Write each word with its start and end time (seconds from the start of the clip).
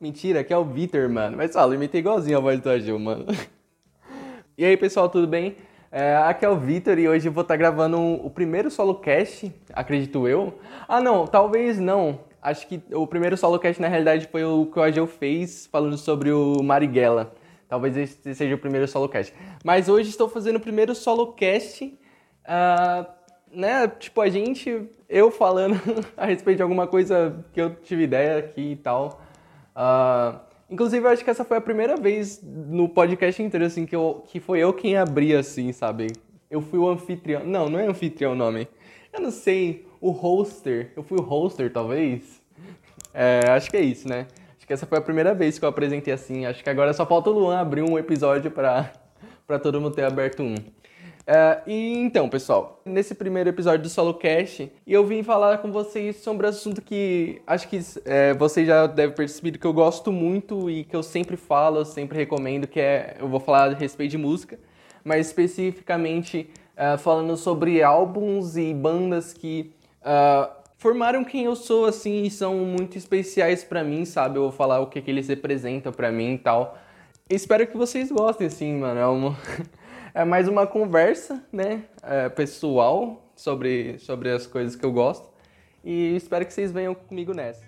Mentira, 0.00 0.40
aqui 0.40 0.52
é 0.52 0.56
o 0.56 0.64
Vitor, 0.64 1.08
mano. 1.08 1.36
Mas 1.36 1.52
fala, 1.52 1.74
imitei 1.74 1.98
igualzinho 1.98 2.38
a 2.38 2.40
voz 2.40 2.60
do 2.60 2.70
Agil, 2.70 2.98
mano. 3.00 3.26
E 4.56 4.64
aí, 4.64 4.76
pessoal, 4.76 5.08
tudo 5.08 5.26
bem? 5.26 5.56
É, 5.90 6.14
aqui 6.16 6.44
é 6.44 6.48
o 6.48 6.56
Vitor 6.56 6.98
e 7.00 7.08
hoje 7.08 7.28
eu 7.28 7.32
vou 7.32 7.42
estar 7.42 7.54
tá 7.54 7.58
gravando 7.58 7.98
o 8.00 8.30
primeiro 8.30 8.70
solo 8.70 8.94
cast, 8.94 9.52
acredito 9.72 10.28
eu. 10.28 10.56
Ah, 10.86 11.00
não, 11.00 11.26
talvez 11.26 11.80
não. 11.80 12.20
Acho 12.40 12.68
que 12.68 12.80
o 12.92 13.08
primeiro 13.08 13.36
solo 13.36 13.58
cast 13.58 13.82
na 13.82 13.88
realidade 13.88 14.28
foi 14.28 14.44
o 14.44 14.66
que 14.66 14.78
o 14.78 14.82
Agil 14.82 15.06
fez 15.08 15.66
falando 15.66 15.98
sobre 15.98 16.30
o 16.30 16.62
Marighella. 16.62 17.34
Talvez 17.68 17.96
esse 17.96 18.34
seja 18.36 18.54
o 18.54 18.58
primeiro 18.58 18.86
solo 18.86 19.08
cast. 19.08 19.34
Mas 19.64 19.88
hoje 19.88 20.10
estou 20.10 20.28
fazendo 20.28 20.56
o 20.56 20.60
primeiro 20.60 20.94
solo 20.94 21.32
cast, 21.32 21.84
uh, 21.84 23.06
né? 23.50 23.88
Tipo, 23.88 24.20
a 24.20 24.28
gente, 24.28 24.88
eu 25.08 25.30
falando 25.32 25.74
a 26.16 26.24
respeito 26.26 26.58
de 26.58 26.62
alguma 26.62 26.86
coisa 26.86 27.44
que 27.52 27.60
eu 27.60 27.74
tive 27.74 28.04
ideia 28.04 28.38
aqui 28.38 28.72
e 28.72 28.76
tal. 28.76 29.20
Uh, 29.78 30.48
Inclusive, 30.70 31.06
eu 31.06 31.10
acho 31.10 31.24
que 31.24 31.30
essa 31.30 31.44
foi 31.44 31.56
a 31.56 31.62
primeira 31.62 31.96
vez 31.96 32.42
no 32.42 32.90
podcast 32.90 33.42
inteiro, 33.42 33.64
assim, 33.64 33.86
que, 33.86 33.96
eu, 33.96 34.22
que 34.26 34.38
foi 34.38 34.58
eu 34.58 34.70
quem 34.70 34.98
abri, 34.98 35.34
assim, 35.34 35.72
sabe? 35.72 36.12
Eu 36.50 36.60
fui 36.60 36.78
o 36.78 36.86
anfitrião. 36.86 37.42
Não, 37.44 37.70
não 37.70 37.78
é 37.78 37.86
anfitrião 37.86 38.32
o 38.32 38.34
nome. 38.34 38.68
Eu 39.10 39.20
não 39.20 39.30
sei. 39.30 39.86
O 39.98 40.10
hoster. 40.10 40.92
Eu 40.94 41.02
fui 41.02 41.18
o 41.18 41.22
hoster, 41.22 41.72
talvez? 41.72 42.42
É, 43.14 43.40
acho 43.48 43.70
que 43.70 43.78
é 43.78 43.80
isso, 43.80 44.06
né? 44.06 44.26
Acho 44.56 44.66
que 44.66 44.72
essa 44.72 44.86
foi 44.86 44.98
a 44.98 45.00
primeira 45.00 45.32
vez 45.34 45.58
que 45.58 45.64
eu 45.64 45.68
apresentei 45.68 46.12
assim. 46.12 46.44
Acho 46.44 46.62
que 46.62 46.68
agora 46.68 46.92
só 46.92 47.06
falta 47.06 47.30
o 47.30 47.32
Luan 47.32 47.58
abrir 47.58 47.82
um 47.82 47.98
episódio 47.98 48.50
pra, 48.50 48.92
pra 49.46 49.58
todo 49.58 49.80
mundo 49.80 49.94
ter 49.94 50.04
aberto 50.04 50.42
um. 50.42 50.54
Uh, 51.28 51.60
e 51.66 51.98
então, 51.98 52.26
pessoal, 52.26 52.80
nesse 52.86 53.14
primeiro 53.14 53.50
episódio 53.50 53.82
do 53.82 53.90
Solo 53.90 54.14
Cast, 54.14 54.72
eu 54.86 55.04
vim 55.04 55.22
falar 55.22 55.58
com 55.58 55.70
vocês 55.70 56.16
sobre 56.16 56.46
um 56.46 56.48
assunto 56.48 56.80
que 56.80 57.42
acho 57.46 57.68
que 57.68 57.78
é, 58.06 58.32
vocês 58.32 58.66
já 58.66 58.86
devem 58.86 59.14
perceber 59.14 59.58
que 59.58 59.66
eu 59.66 59.74
gosto 59.74 60.10
muito 60.10 60.70
e 60.70 60.84
que 60.84 60.96
eu 60.96 61.02
sempre 61.02 61.36
falo, 61.36 61.80
eu 61.80 61.84
sempre 61.84 62.16
recomendo, 62.16 62.66
que 62.66 62.80
é, 62.80 63.18
eu 63.20 63.28
vou 63.28 63.40
falar 63.40 63.72
a 63.72 63.74
respeito 63.74 64.12
de 64.12 64.16
música, 64.16 64.58
mas 65.04 65.26
especificamente 65.26 66.48
uh, 66.78 66.96
falando 66.96 67.36
sobre 67.36 67.82
álbuns 67.82 68.56
e 68.56 68.72
bandas 68.72 69.34
que 69.34 69.74
uh, 70.00 70.50
formaram 70.78 71.22
quem 71.24 71.44
eu 71.44 71.54
sou, 71.54 71.84
assim, 71.84 72.22
e 72.22 72.30
são 72.30 72.54
muito 72.54 72.96
especiais 72.96 73.62
para 73.62 73.84
mim, 73.84 74.06
sabe? 74.06 74.38
Eu 74.38 74.44
vou 74.44 74.52
falar 74.52 74.80
o 74.80 74.86
que, 74.86 75.02
que 75.02 75.10
eles 75.10 75.28
representam 75.28 75.92
para 75.92 76.10
mim 76.10 76.32
e 76.32 76.38
tal. 76.38 76.78
Espero 77.28 77.66
que 77.66 77.76
vocês 77.76 78.10
gostem, 78.10 78.46
assim, 78.46 78.76
mano. 78.76 78.98
É 78.98 79.06
uma... 79.06 79.36
é 80.14 80.24
mais 80.24 80.48
uma 80.48 80.66
conversa, 80.66 81.42
né, 81.52 81.84
é, 82.02 82.28
pessoal 82.28 83.30
sobre, 83.34 83.98
sobre 83.98 84.30
as 84.30 84.46
coisas 84.46 84.74
que 84.74 84.84
eu 84.84 84.92
gosto. 84.92 85.28
E 85.84 86.16
espero 86.16 86.44
que 86.44 86.52
vocês 86.52 86.72
venham 86.72 86.94
comigo 86.94 87.32
nessa. 87.32 87.66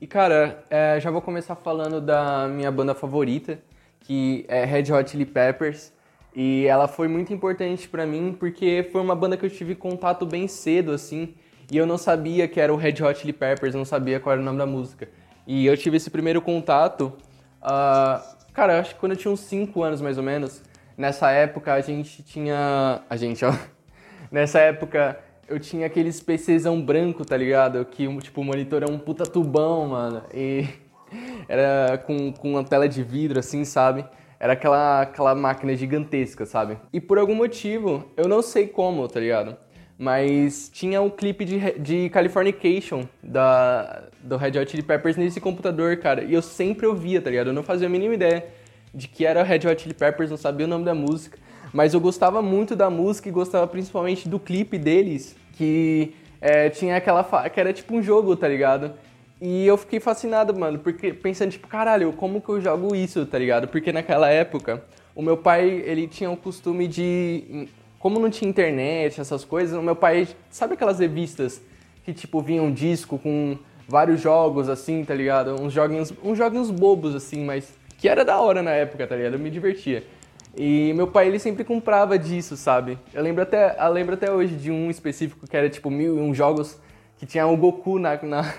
E 0.00 0.06
cara, 0.06 0.64
é, 0.70 0.98
já 1.00 1.10
vou 1.10 1.20
começar 1.20 1.56
falando 1.56 2.00
da 2.00 2.46
minha 2.48 2.70
banda 2.70 2.94
favorita, 2.94 3.58
que 4.00 4.44
é 4.48 4.64
Red 4.64 4.92
Hot 4.92 5.10
Chili 5.10 5.26
Peppers. 5.26 5.92
E 6.34 6.66
ela 6.66 6.86
foi 6.86 7.08
muito 7.08 7.32
importante 7.32 7.88
para 7.88 8.06
mim 8.06 8.36
porque 8.38 8.88
foi 8.92 9.00
uma 9.00 9.14
banda 9.14 9.36
que 9.36 9.44
eu 9.44 9.50
tive 9.50 9.74
contato 9.74 10.24
bem 10.26 10.46
cedo, 10.46 10.92
assim, 10.92 11.34
e 11.70 11.76
eu 11.76 11.86
não 11.86 11.98
sabia 11.98 12.46
que 12.48 12.60
era 12.60 12.72
o 12.72 12.76
Red 12.76 13.02
Hot 13.02 13.18
Chili 13.18 13.32
Peppers, 13.32 13.74
eu 13.74 13.78
não 13.78 13.84
sabia 13.84 14.20
qual 14.20 14.32
era 14.32 14.40
o 14.40 14.44
nome 14.44 14.58
da 14.58 14.66
música. 14.66 15.08
E 15.46 15.66
eu 15.66 15.76
tive 15.76 15.96
esse 15.96 16.10
primeiro 16.10 16.40
contato, 16.40 17.12
uh, 17.62 18.36
cara, 18.52 18.80
acho 18.80 18.94
que 18.94 19.00
quando 19.00 19.12
eu 19.12 19.18
tinha 19.18 19.32
uns 19.32 19.40
5 19.40 19.82
anos 19.82 20.00
mais 20.00 20.16
ou 20.18 20.24
menos. 20.24 20.62
Nessa 20.96 21.30
época 21.30 21.74
a 21.74 21.80
gente 21.80 22.22
tinha. 22.22 23.02
A 23.08 23.16
gente, 23.16 23.44
ó. 23.44 23.54
Nessa 24.32 24.58
época 24.58 25.18
eu 25.48 25.58
tinha 25.58 25.86
aqueles 25.86 26.20
PCzão 26.20 26.80
branco, 26.80 27.24
tá 27.24 27.36
ligado? 27.36 27.84
Que 27.84 28.06
tipo, 28.20 28.40
o 28.40 28.44
monitor 28.44 28.82
é 28.82 28.86
um 28.86 28.98
puta 28.98 29.24
tubão, 29.24 29.88
mano. 29.88 30.22
E 30.34 30.66
era 31.48 31.98
com, 31.98 32.32
com 32.32 32.52
uma 32.52 32.64
tela 32.64 32.88
de 32.88 33.02
vidro, 33.02 33.38
assim, 33.38 33.64
sabe? 33.64 34.04
Era 34.40 34.52
aquela, 34.52 35.02
aquela 35.02 35.34
máquina 35.34 35.74
gigantesca, 35.74 36.46
sabe? 36.46 36.78
E 36.92 37.00
por 37.00 37.18
algum 37.18 37.34
motivo, 37.34 38.04
eu 38.16 38.28
não 38.28 38.40
sei 38.40 38.68
como, 38.68 39.06
tá 39.08 39.18
ligado? 39.18 39.56
Mas 39.98 40.70
tinha 40.72 41.02
um 41.02 41.10
clipe 41.10 41.44
de, 41.44 41.58
de 41.78 42.08
Californication 42.10 43.08
da, 43.20 44.04
do 44.22 44.36
Red 44.36 44.60
Hot 44.60 44.70
Chili 44.70 44.82
Peppers 44.82 45.16
nesse 45.16 45.40
computador, 45.40 45.96
cara. 45.96 46.22
E 46.22 46.32
eu 46.32 46.40
sempre 46.40 46.86
ouvia, 46.86 47.20
tá 47.20 47.28
ligado? 47.28 47.48
Eu 47.48 47.52
não 47.52 47.64
fazia 47.64 47.88
a 47.88 47.90
mínima 47.90 48.14
ideia 48.14 48.46
de 48.94 49.08
que 49.08 49.26
era 49.26 49.42
Red 49.42 49.66
Hot 49.68 49.82
Chili 49.82 49.94
Peppers, 49.94 50.30
não 50.30 50.36
sabia 50.36 50.66
o 50.66 50.68
nome 50.68 50.84
da 50.84 50.94
música. 50.94 51.36
Mas 51.72 51.94
eu 51.94 52.00
gostava 52.00 52.40
muito 52.40 52.76
da 52.76 52.88
música 52.88 53.28
e 53.28 53.32
gostava 53.32 53.66
principalmente 53.66 54.28
do 54.28 54.38
clipe 54.38 54.78
deles, 54.78 55.36
que 55.54 56.14
é, 56.40 56.70
tinha 56.70 56.96
aquela. 56.96 57.24
que 57.50 57.58
era 57.58 57.72
tipo 57.72 57.96
um 57.96 58.02
jogo, 58.02 58.36
tá 58.36 58.46
ligado? 58.46 58.92
E 59.40 59.66
eu 59.66 59.76
fiquei 59.76 60.00
fascinado, 60.00 60.54
mano, 60.58 60.80
porque 60.80 61.12
pensando, 61.12 61.52
tipo, 61.52 61.68
caralho, 61.68 62.12
como 62.12 62.40
que 62.40 62.48
eu 62.48 62.60
jogo 62.60 62.94
isso, 62.94 63.24
tá 63.24 63.38
ligado? 63.38 63.68
Porque 63.68 63.92
naquela 63.92 64.28
época, 64.28 64.82
o 65.14 65.22
meu 65.22 65.36
pai, 65.36 65.68
ele 65.86 66.08
tinha 66.08 66.30
o 66.30 66.36
costume 66.36 66.88
de. 66.88 67.68
Como 68.00 68.18
não 68.18 68.30
tinha 68.30 68.48
internet, 68.48 69.20
essas 69.20 69.44
coisas, 69.44 69.78
o 69.78 69.82
meu 69.82 69.94
pai. 69.94 70.26
Sabe 70.50 70.74
aquelas 70.74 70.98
revistas 70.98 71.62
que, 72.04 72.12
tipo, 72.12 72.40
vinham 72.40 72.66
um 72.66 72.72
disco 72.72 73.16
com 73.16 73.56
vários 73.86 74.20
jogos, 74.20 74.68
assim, 74.68 75.04
tá 75.04 75.14
ligado? 75.14 75.60
Uns 75.60 75.72
joguinhos, 75.72 76.12
uns 76.22 76.36
joguinhos 76.36 76.70
bobos, 76.70 77.14
assim, 77.14 77.44
mas. 77.44 77.76
Que 77.96 78.08
era 78.08 78.24
da 78.24 78.40
hora 78.40 78.62
na 78.62 78.72
época, 78.72 79.06
tá 79.06 79.14
ligado? 79.14 79.34
Eu 79.34 79.38
me 79.38 79.50
divertia. 79.50 80.04
E 80.56 80.92
meu 80.94 81.06
pai, 81.06 81.28
ele 81.28 81.38
sempre 81.38 81.62
comprava 81.62 82.18
disso, 82.18 82.56
sabe? 82.56 82.98
Eu 83.14 83.22
lembro 83.22 83.42
até, 83.42 83.76
eu 83.78 83.92
lembro 83.92 84.14
até 84.14 84.30
hoje 84.30 84.56
de 84.56 84.70
um 84.70 84.90
específico 84.90 85.46
que 85.46 85.56
era, 85.56 85.68
tipo, 85.68 85.90
mil 85.90 86.16
e 86.16 86.20
um 86.20 86.34
jogos 86.34 86.76
que 87.18 87.26
tinha 87.26 87.46
o 87.46 87.56
Goku 87.56 87.98
na, 87.98 88.20
na 88.22 88.54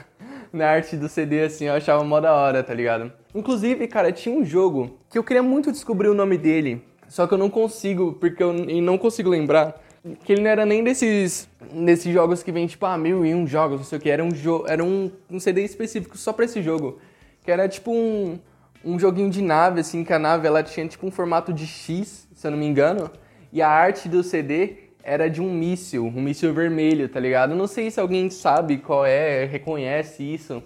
na 0.52 0.68
arte 0.68 0.96
do 0.96 1.08
CD, 1.08 1.42
assim, 1.42 1.66
eu 1.66 1.74
achava 1.74 2.04
mó 2.04 2.20
da 2.20 2.34
hora, 2.34 2.64
tá 2.64 2.74
ligado? 2.74 3.12
Inclusive, 3.34 3.88
cara, 3.88 4.12
tinha 4.12 4.36
um 4.36 4.44
jogo 4.44 4.98
que 5.10 5.18
eu 5.18 5.24
queria 5.24 5.44
muito 5.44 5.72
descobrir 5.72 6.08
o 6.08 6.14
nome 6.14 6.38
dele, 6.38 6.84
só 7.08 7.28
que 7.28 7.34
eu 7.34 7.38
não 7.38 7.50
consigo, 7.50 8.14
porque 8.14 8.42
eu 8.42 8.54
não 8.54 8.98
consigo 8.98 9.30
lembrar. 9.30 9.82
Que 10.24 10.34
ele 10.34 10.42
não 10.42 10.50
era 10.50 10.66
nem 10.66 10.84
desses, 10.84 11.50
desses 11.74 12.12
jogos 12.14 12.42
que 12.42 12.52
vem 12.52 12.66
tipo, 12.66 12.86
ah, 12.86 12.98
mil 12.98 13.26
e 13.26 13.36
um 13.36 13.46
jogos, 13.46 13.80
não 13.80 13.84
sei 13.86 13.98
o 13.98 14.02
que. 14.02 14.10
Era 14.10 14.24
um, 14.24 14.30
era 14.66 14.84
um, 14.84 15.12
um 15.30 15.40
CD 15.40 15.64
específico 15.64 16.18
só 16.18 16.32
pra 16.32 16.46
esse 16.46 16.62
jogo. 16.62 17.00
Que 17.44 17.52
era 17.52 17.68
tipo 17.68 17.92
um, 17.92 18.40
um 18.84 18.98
joguinho 18.98 19.30
de 19.30 19.42
nave, 19.42 19.82
assim, 19.82 20.04
que 20.04 20.14
a 20.14 20.20
nave 20.20 20.48
ela 20.48 20.64
tinha 20.64 20.88
tipo 20.88 21.06
um 21.06 21.12
formato 21.12 21.52
de 21.52 21.68
X, 21.68 22.28
se 22.34 22.48
eu 22.48 22.52
não 22.52 22.58
me 22.58 22.66
engano. 22.66 23.12
E 23.52 23.62
a 23.62 23.68
arte 23.68 24.08
do 24.08 24.24
CD 24.24 24.89
era 25.04 25.30
de 25.30 25.42
um 25.42 25.52
míssil, 25.52 26.06
um 26.06 26.22
míssil 26.22 26.54
vermelho, 26.54 27.08
tá 27.10 27.20
ligado? 27.20 27.56
Não 27.56 27.68
sei 27.68 27.90
se 27.90 28.00
alguém 28.00 28.30
sabe 28.30 28.78
qual 28.78 29.06
é, 29.06 29.46
reconhece 29.46 30.24
isso, 30.24 30.62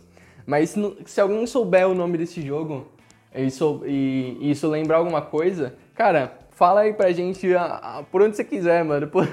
mas 0.45 0.75
se 1.05 1.21
alguém 1.21 1.45
souber 1.45 1.87
o 1.87 1.93
nome 1.93 2.17
desse 2.17 2.41
jogo 2.41 2.87
isso, 3.35 3.83
e 3.85 4.37
isso 4.41 4.67
lembrar 4.67 4.97
alguma 4.97 5.21
coisa, 5.21 5.75
cara, 5.95 6.37
fala 6.51 6.81
aí 6.81 6.93
pra 6.93 7.11
gente 7.11 7.47
por 8.11 8.21
onde 8.21 8.35
você 8.35 8.43
quiser, 8.43 8.83
mano, 8.83 9.07
por, 9.09 9.27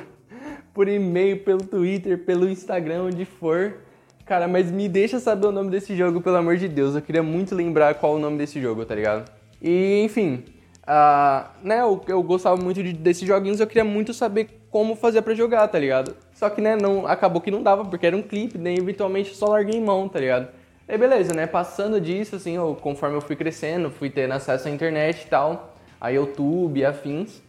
por 0.73 0.89
e-mail, 0.89 1.43
pelo 1.45 1.63
Twitter, 1.63 2.19
pelo 2.25 2.49
Instagram, 2.49 3.05
onde 3.05 3.25
for. 3.25 3.79
Cara, 4.25 4.47
mas 4.47 4.71
me 4.71 4.89
deixa 4.89 5.19
saber 5.19 5.49
o 5.49 5.53
nome 5.53 5.71
desse 5.71 5.97
jogo, 5.97 6.21
pelo 6.21 6.37
amor 6.37 6.57
de 6.57 6.69
Deus. 6.69 6.95
Eu 6.95 7.03
queria 7.03 7.23
muito 7.23 7.53
lembrar 7.55 7.95
qual 7.95 8.15
o 8.15 8.19
nome 8.19 8.39
desse 8.39 8.61
jogo, 8.61 8.85
tá 8.85 8.95
ligado? 8.95 9.29
E, 9.61 10.03
enfim, 10.05 10.45
uh, 10.91 11.49
né, 11.63 11.81
eu, 11.81 12.03
eu 12.09 12.23
gostava 12.23 12.57
muito 12.57 12.83
de, 12.83 12.93
desses 12.93 13.27
joguinhos, 13.27 13.61
eu 13.61 13.67
queria 13.67 13.85
muito 13.85 14.13
saber 14.13 14.49
como 14.71 14.97
fazer 14.97 15.23
para 15.23 15.35
jogar, 15.35 15.67
tá 15.69 15.79
ligado? 15.79 16.17
Só 16.35 16.51
que, 16.51 16.61
né, 16.61 16.77
não, 16.77 17.07
acabou 17.07 17.41
que 17.41 17.51
não 17.51 17.63
dava, 17.63 17.85
porque 17.85 18.07
era 18.07 18.17
um 18.17 18.23
clipe, 18.23 18.59
daí 18.59 18.77
eventualmente 18.77 19.35
só 19.35 19.47
larguei 19.47 19.79
em 19.79 19.85
mão, 19.85 20.09
tá 20.09 20.19
ligado? 20.19 20.49
Aí 20.89 20.99
beleza, 20.99 21.33
né, 21.33 21.47
passando 21.47 22.01
disso, 22.01 22.35
assim, 22.35 22.57
eu, 22.57 22.77
conforme 22.81 23.17
eu 23.17 23.21
fui 23.21 23.37
crescendo, 23.37 23.91
fui 23.91 24.11
tendo 24.11 24.33
acesso 24.33 24.67
à 24.67 24.71
internet 24.71 25.23
e 25.23 25.29
tal, 25.29 25.75
a 26.01 26.09
YouTube, 26.09 26.85
afins, 26.85 27.41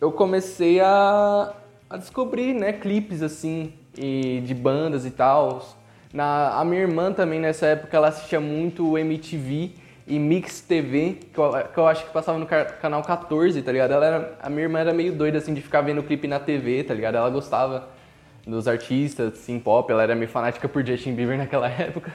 eu 0.00 0.12
comecei 0.12 0.80
a, 0.80 1.54
a 1.88 1.96
descobrir, 1.96 2.52
né, 2.52 2.72
clipes, 2.74 3.22
assim, 3.22 3.72
e, 3.96 4.42
de 4.44 4.54
bandas 4.54 5.06
e 5.06 5.10
tal. 5.10 5.66
Na, 6.12 6.60
a 6.60 6.64
minha 6.64 6.82
irmã 6.82 7.12
também, 7.12 7.40
nessa 7.40 7.66
época, 7.66 7.96
ela 7.96 8.08
assistia 8.08 8.40
muito 8.40 8.98
MTV, 8.98 9.72
e 10.06 10.18
Mix 10.18 10.60
TV, 10.60 11.18
que 11.32 11.38
eu, 11.38 11.50
que 11.72 11.78
eu 11.78 11.86
acho 11.86 12.04
que 12.04 12.12
passava 12.12 12.38
no 12.38 12.46
canal 12.46 13.02
14, 13.02 13.60
tá 13.62 13.72
ligado? 13.72 13.92
Ela 13.92 14.06
era, 14.06 14.38
a 14.42 14.50
minha 14.50 14.62
irmã 14.62 14.78
era 14.78 14.92
meio 14.92 15.12
doida, 15.14 15.38
assim, 15.38 15.54
de 15.54 15.62
ficar 15.62 15.80
vendo 15.80 16.02
clipe 16.02 16.28
na 16.28 16.38
TV, 16.38 16.84
tá 16.84 16.92
ligado? 16.92 17.16
Ela 17.16 17.30
gostava 17.30 17.88
dos 18.46 18.68
artistas, 18.68 19.32
assim, 19.32 19.58
pop, 19.58 19.90
ela 19.90 20.02
era 20.02 20.14
meio 20.14 20.28
fanática 20.28 20.68
por 20.68 20.86
Justin 20.86 21.14
Bieber 21.14 21.36
naquela 21.38 21.68
época. 21.68 22.12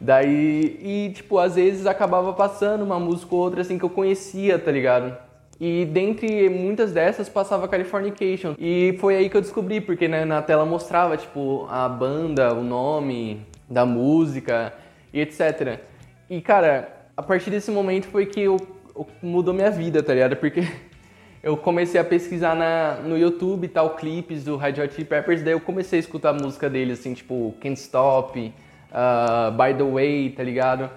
Daí, 0.00 0.78
e 0.80 1.12
tipo, 1.14 1.38
às 1.38 1.56
vezes 1.56 1.86
acabava 1.86 2.32
passando 2.32 2.82
uma 2.82 3.00
música 3.00 3.34
ou 3.34 3.40
outra, 3.40 3.62
assim, 3.62 3.78
que 3.78 3.84
eu 3.84 3.90
conhecia, 3.90 4.58
tá 4.58 4.70
ligado? 4.70 5.16
E 5.58 5.86
dentre 5.86 6.48
muitas 6.50 6.92
dessas 6.92 7.28
passava 7.28 7.66
Californication. 7.66 8.54
E 8.58 8.96
foi 9.00 9.16
aí 9.16 9.30
que 9.30 9.36
eu 9.36 9.40
descobri, 9.40 9.80
porque 9.80 10.06
né, 10.06 10.24
na 10.24 10.42
tela 10.42 10.66
mostrava, 10.66 11.16
tipo, 11.16 11.66
a 11.70 11.88
banda, 11.88 12.54
o 12.54 12.62
nome 12.62 13.40
da 13.68 13.86
música 13.86 14.72
e 15.12 15.20
etc. 15.20 15.80
E, 16.28 16.40
cara, 16.40 17.06
a 17.16 17.22
partir 17.22 17.50
desse 17.50 17.70
momento 17.70 18.08
foi 18.08 18.26
que 18.26 18.40
eu, 18.40 18.56
eu 18.94 19.06
mudou 19.22 19.54
minha 19.54 19.70
vida, 19.70 20.02
tá 20.02 20.12
ligado? 20.12 20.36
Porque 20.36 20.62
eu 21.42 21.56
comecei 21.56 22.00
a 22.00 22.04
pesquisar 22.04 22.56
na, 22.56 22.96
no 22.96 23.16
YouTube 23.16 23.68
tal, 23.68 23.90
clipes 23.90 24.42
do 24.42 24.56
Red 24.56 24.82
Hot 24.82 24.92
Chili 24.92 25.04
Peppers, 25.04 25.42
daí 25.42 25.52
eu 25.52 25.60
comecei 25.60 25.98
a 25.98 26.00
escutar 26.00 26.30
a 26.30 26.32
música 26.32 26.68
dele, 26.68 26.92
assim, 26.92 27.14
tipo, 27.14 27.54
Can't 27.60 27.78
Stop, 27.80 28.38
uh, 28.40 29.52
By 29.52 29.74
The 29.74 29.84
Way, 29.84 30.30
tá 30.30 30.42
ligado? 30.42 30.90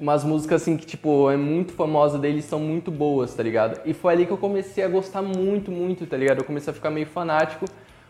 Umas 0.00 0.24
músicas, 0.24 0.62
assim, 0.62 0.78
que, 0.78 0.86
tipo, 0.86 1.30
é 1.30 1.36
muito 1.36 1.74
famosa 1.74 2.18
deles, 2.18 2.46
são 2.46 2.58
muito 2.58 2.90
boas, 2.90 3.34
tá 3.34 3.42
ligado? 3.42 3.82
E 3.84 3.92
foi 3.92 4.14
ali 4.14 4.24
que 4.24 4.32
eu 4.32 4.38
comecei 4.38 4.82
a 4.82 4.88
gostar 4.88 5.20
muito, 5.20 5.70
muito, 5.70 6.06
tá 6.06 6.16
ligado? 6.16 6.38
Eu 6.38 6.44
comecei 6.44 6.70
a 6.70 6.74
ficar 6.74 6.88
meio 6.88 7.06
fanático 7.06 7.66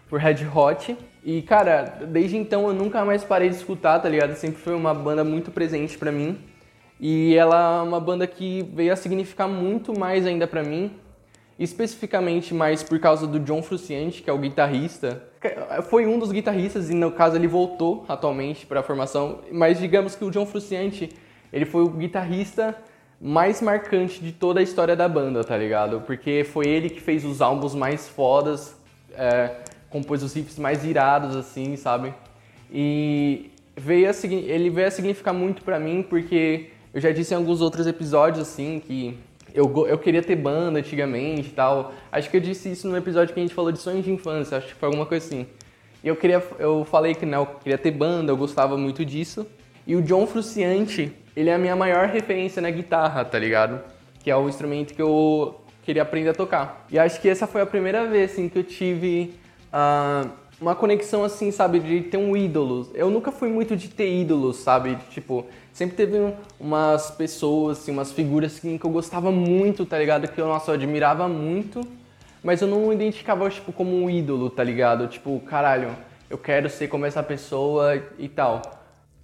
por 0.08 0.20
Red 0.20 0.46
Hot. 0.54 0.96
E, 1.24 1.42
cara, 1.42 1.82
desde 2.06 2.36
então 2.36 2.68
eu 2.68 2.74
nunca 2.74 3.04
mais 3.04 3.24
parei 3.24 3.48
de 3.48 3.56
escutar, 3.56 3.98
tá 3.98 4.08
ligado? 4.08 4.36
Sempre 4.36 4.60
foi 4.60 4.74
uma 4.76 4.94
banda 4.94 5.24
muito 5.24 5.50
presente 5.50 5.98
para 5.98 6.12
mim. 6.12 6.38
E 7.00 7.34
ela 7.34 7.80
é 7.80 7.82
uma 7.82 7.98
banda 7.98 8.26
que 8.26 8.62
veio 8.74 8.92
a 8.92 8.96
significar 8.96 9.48
muito 9.48 9.98
mais 9.98 10.26
ainda 10.26 10.46
para 10.46 10.62
mim, 10.62 10.92
especificamente 11.58 12.52
mais 12.52 12.82
por 12.82 12.98
causa 12.98 13.26
do 13.26 13.40
John 13.40 13.62
Frusciante, 13.62 14.22
que 14.22 14.28
é 14.28 14.32
o 14.32 14.38
guitarrista. 14.38 15.22
Foi 15.88 16.06
um 16.06 16.18
dos 16.18 16.30
guitarristas 16.30 16.90
e 16.90 16.94
no 16.94 17.10
caso 17.10 17.36
ele 17.36 17.48
voltou 17.48 18.04
atualmente 18.06 18.66
para 18.66 18.80
a 18.80 18.82
formação, 18.82 19.38
mas 19.50 19.78
digamos 19.78 20.14
que 20.14 20.24
o 20.24 20.30
John 20.30 20.44
Frusciante, 20.44 21.08
ele 21.50 21.64
foi 21.64 21.82
o 21.82 21.88
guitarrista 21.88 22.76
mais 23.18 23.62
marcante 23.62 24.22
de 24.22 24.32
toda 24.32 24.60
a 24.60 24.62
história 24.62 24.94
da 24.94 25.08
banda, 25.08 25.42
tá 25.42 25.56
ligado? 25.56 26.02
Porque 26.02 26.44
foi 26.44 26.66
ele 26.66 26.90
que 26.90 27.00
fez 27.00 27.24
os 27.24 27.40
álbuns 27.40 27.74
mais 27.74 28.08
fodas, 28.08 28.76
é, 29.14 29.56
compôs 29.88 30.22
os 30.22 30.34
riffs 30.34 30.58
mais 30.58 30.84
irados, 30.84 31.34
assim, 31.34 31.76
sabe? 31.76 32.14
E 32.70 33.50
veio 33.76 34.08
a, 34.08 34.12
ele 34.26 34.68
veio 34.68 34.88
a 34.88 34.90
significar 34.90 35.32
muito 35.32 35.62
para 35.62 35.78
mim 35.78 36.02
porque 36.02 36.70
eu 36.92 37.00
já 37.00 37.10
disse 37.12 37.34
em 37.34 37.36
alguns 37.36 37.60
outros 37.60 37.86
episódios, 37.86 38.40
assim, 38.40 38.82
que 38.84 39.16
eu, 39.54 39.86
eu 39.86 39.98
queria 39.98 40.22
ter 40.22 40.36
banda 40.36 40.78
antigamente 40.78 41.48
e 41.48 41.52
tal. 41.52 41.92
Acho 42.10 42.30
que 42.30 42.36
eu 42.36 42.40
disse 42.40 42.70
isso 42.70 42.88
no 42.88 42.96
episódio 42.96 43.32
que 43.32 43.40
a 43.40 43.42
gente 43.42 43.54
falou 43.54 43.72
de 43.72 43.78
sonhos 43.78 44.04
de 44.04 44.12
infância, 44.12 44.58
acho 44.58 44.68
que 44.68 44.74
foi 44.74 44.86
alguma 44.86 45.06
coisa 45.06 45.24
assim. 45.24 45.46
E 46.02 46.08
eu 46.08 46.16
queria, 46.16 46.42
eu 46.58 46.84
falei 46.84 47.14
que 47.14 47.26
né, 47.26 47.36
eu 47.36 47.46
queria 47.46 47.78
ter 47.78 47.90
banda, 47.90 48.32
eu 48.32 48.36
gostava 48.36 48.76
muito 48.76 49.04
disso. 49.04 49.46
E 49.86 49.94
o 49.94 50.02
John 50.02 50.26
Frusciante, 50.26 51.12
ele 51.36 51.50
é 51.50 51.54
a 51.54 51.58
minha 51.58 51.76
maior 51.76 52.08
referência 52.08 52.62
na 52.62 52.70
guitarra, 52.70 53.24
tá 53.24 53.38
ligado? 53.38 53.80
Que 54.22 54.30
é 54.30 54.36
o 54.36 54.48
instrumento 54.48 54.94
que 54.94 55.02
eu 55.02 55.60
queria 55.82 56.02
aprender 56.02 56.30
a 56.30 56.34
tocar. 56.34 56.86
E 56.90 56.98
acho 56.98 57.20
que 57.20 57.28
essa 57.28 57.46
foi 57.46 57.60
a 57.60 57.66
primeira 57.66 58.06
vez, 58.06 58.32
assim, 58.32 58.48
que 58.48 58.58
eu 58.58 58.64
tive 58.64 59.34
uh, 59.72 60.30
uma 60.60 60.74
conexão, 60.74 61.24
assim, 61.24 61.50
sabe, 61.50 61.80
de 61.80 62.02
ter 62.02 62.18
um 62.18 62.36
ídolo. 62.36 62.90
Eu 62.94 63.10
nunca 63.10 63.32
fui 63.32 63.48
muito 63.48 63.76
de 63.76 63.88
ter 63.88 64.14
ídolos, 64.20 64.56
sabe? 64.56 64.96
Tipo, 65.10 65.46
sempre 65.72 65.96
teve 65.96 66.34
umas 66.58 67.10
pessoas, 67.10 67.78
assim, 67.78 67.90
umas 67.90 68.12
figuras 68.12 68.56
assim, 68.56 68.76
que 68.76 68.84
eu 68.84 68.90
gostava 68.90 69.32
muito, 69.32 69.86
tá 69.86 69.98
ligado? 69.98 70.28
Que 70.28 70.40
eu, 70.40 70.46
nossa, 70.46 70.70
eu 70.70 70.74
admirava 70.74 71.26
muito, 71.26 71.80
mas 72.42 72.60
eu 72.60 72.68
não 72.68 72.92
identificava, 72.92 73.48
tipo, 73.48 73.72
como 73.72 73.96
um 73.96 74.10
ídolo, 74.10 74.50
tá 74.50 74.62
ligado? 74.62 75.08
Tipo, 75.08 75.40
caralho, 75.40 75.96
eu 76.28 76.36
quero 76.36 76.68
ser 76.68 76.88
como 76.88 77.06
essa 77.06 77.22
pessoa 77.22 78.02
e 78.18 78.28
tal. 78.28 78.60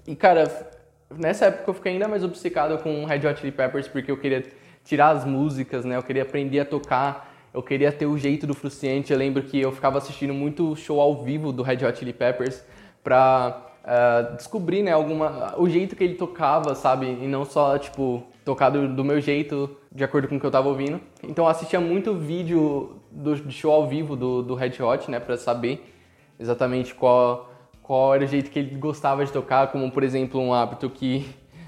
E, 0.06 0.16
cara, 0.16 0.72
nessa 1.14 1.46
época 1.46 1.70
eu 1.70 1.74
fiquei 1.74 1.92
ainda 1.92 2.08
mais 2.08 2.24
obcecado 2.24 2.78
com 2.78 3.04
Red 3.04 3.26
Hot 3.28 3.40
Chili 3.40 3.52
Peppers, 3.52 3.88
porque 3.88 4.10
eu 4.10 4.16
queria 4.16 4.42
tirar 4.84 5.10
as 5.10 5.24
músicas, 5.24 5.84
né? 5.84 5.96
Eu 5.96 6.02
queria 6.02 6.22
aprender 6.22 6.60
a 6.60 6.64
tocar, 6.64 7.35
eu 7.56 7.62
queria 7.62 7.90
ter 7.90 8.04
o 8.04 8.18
jeito 8.18 8.46
do 8.46 8.52
Fruciante. 8.52 9.10
Eu 9.10 9.18
lembro 9.18 9.42
que 9.42 9.58
eu 9.58 9.72
ficava 9.72 9.96
assistindo 9.96 10.34
muito 10.34 10.76
show 10.76 11.00
ao 11.00 11.24
vivo 11.24 11.50
do 11.52 11.62
Red 11.62 11.86
Hot 11.86 11.98
Chili 11.98 12.12
Peppers 12.12 12.62
pra 13.02 13.72
uh, 13.82 14.36
descobrir, 14.36 14.82
né, 14.82 14.92
alguma, 14.92 15.54
o 15.58 15.66
jeito 15.66 15.96
que 15.96 16.04
ele 16.04 16.16
tocava, 16.16 16.74
sabe? 16.74 17.06
E 17.06 17.26
não 17.26 17.46
só, 17.46 17.78
tipo, 17.78 18.22
tocar 18.44 18.68
do, 18.68 18.86
do, 18.94 19.02
meu 19.02 19.22
jeito, 19.22 19.74
de 19.90 20.04
acordo 20.04 20.28
com 20.28 20.36
o 20.36 20.40
que 20.40 20.44
eu 20.44 20.50
tava 20.50 20.68
ouvindo. 20.68 21.00
Então 21.22 21.46
eu 21.46 21.48
assistia 21.48 21.80
muito 21.80 22.14
vídeo 22.14 23.00
do, 23.10 23.34
do 23.34 23.50
show 23.50 23.72
ao 23.72 23.88
vivo 23.88 24.14
do, 24.14 24.42
do 24.42 24.54
Red 24.54 24.82
Hot, 24.82 25.10
né, 25.10 25.18
pra 25.18 25.38
saber 25.38 25.82
exatamente 26.38 26.94
qual, 26.94 27.50
qual 27.82 28.14
era 28.14 28.22
o 28.22 28.28
jeito 28.28 28.50
que 28.50 28.58
ele 28.58 28.76
gostava 28.76 29.24
de 29.24 29.32
tocar, 29.32 29.68
como, 29.68 29.90
por 29.90 30.02
exemplo, 30.02 30.38
um 30.38 30.52
hábito 30.52 30.90
que 30.90 31.26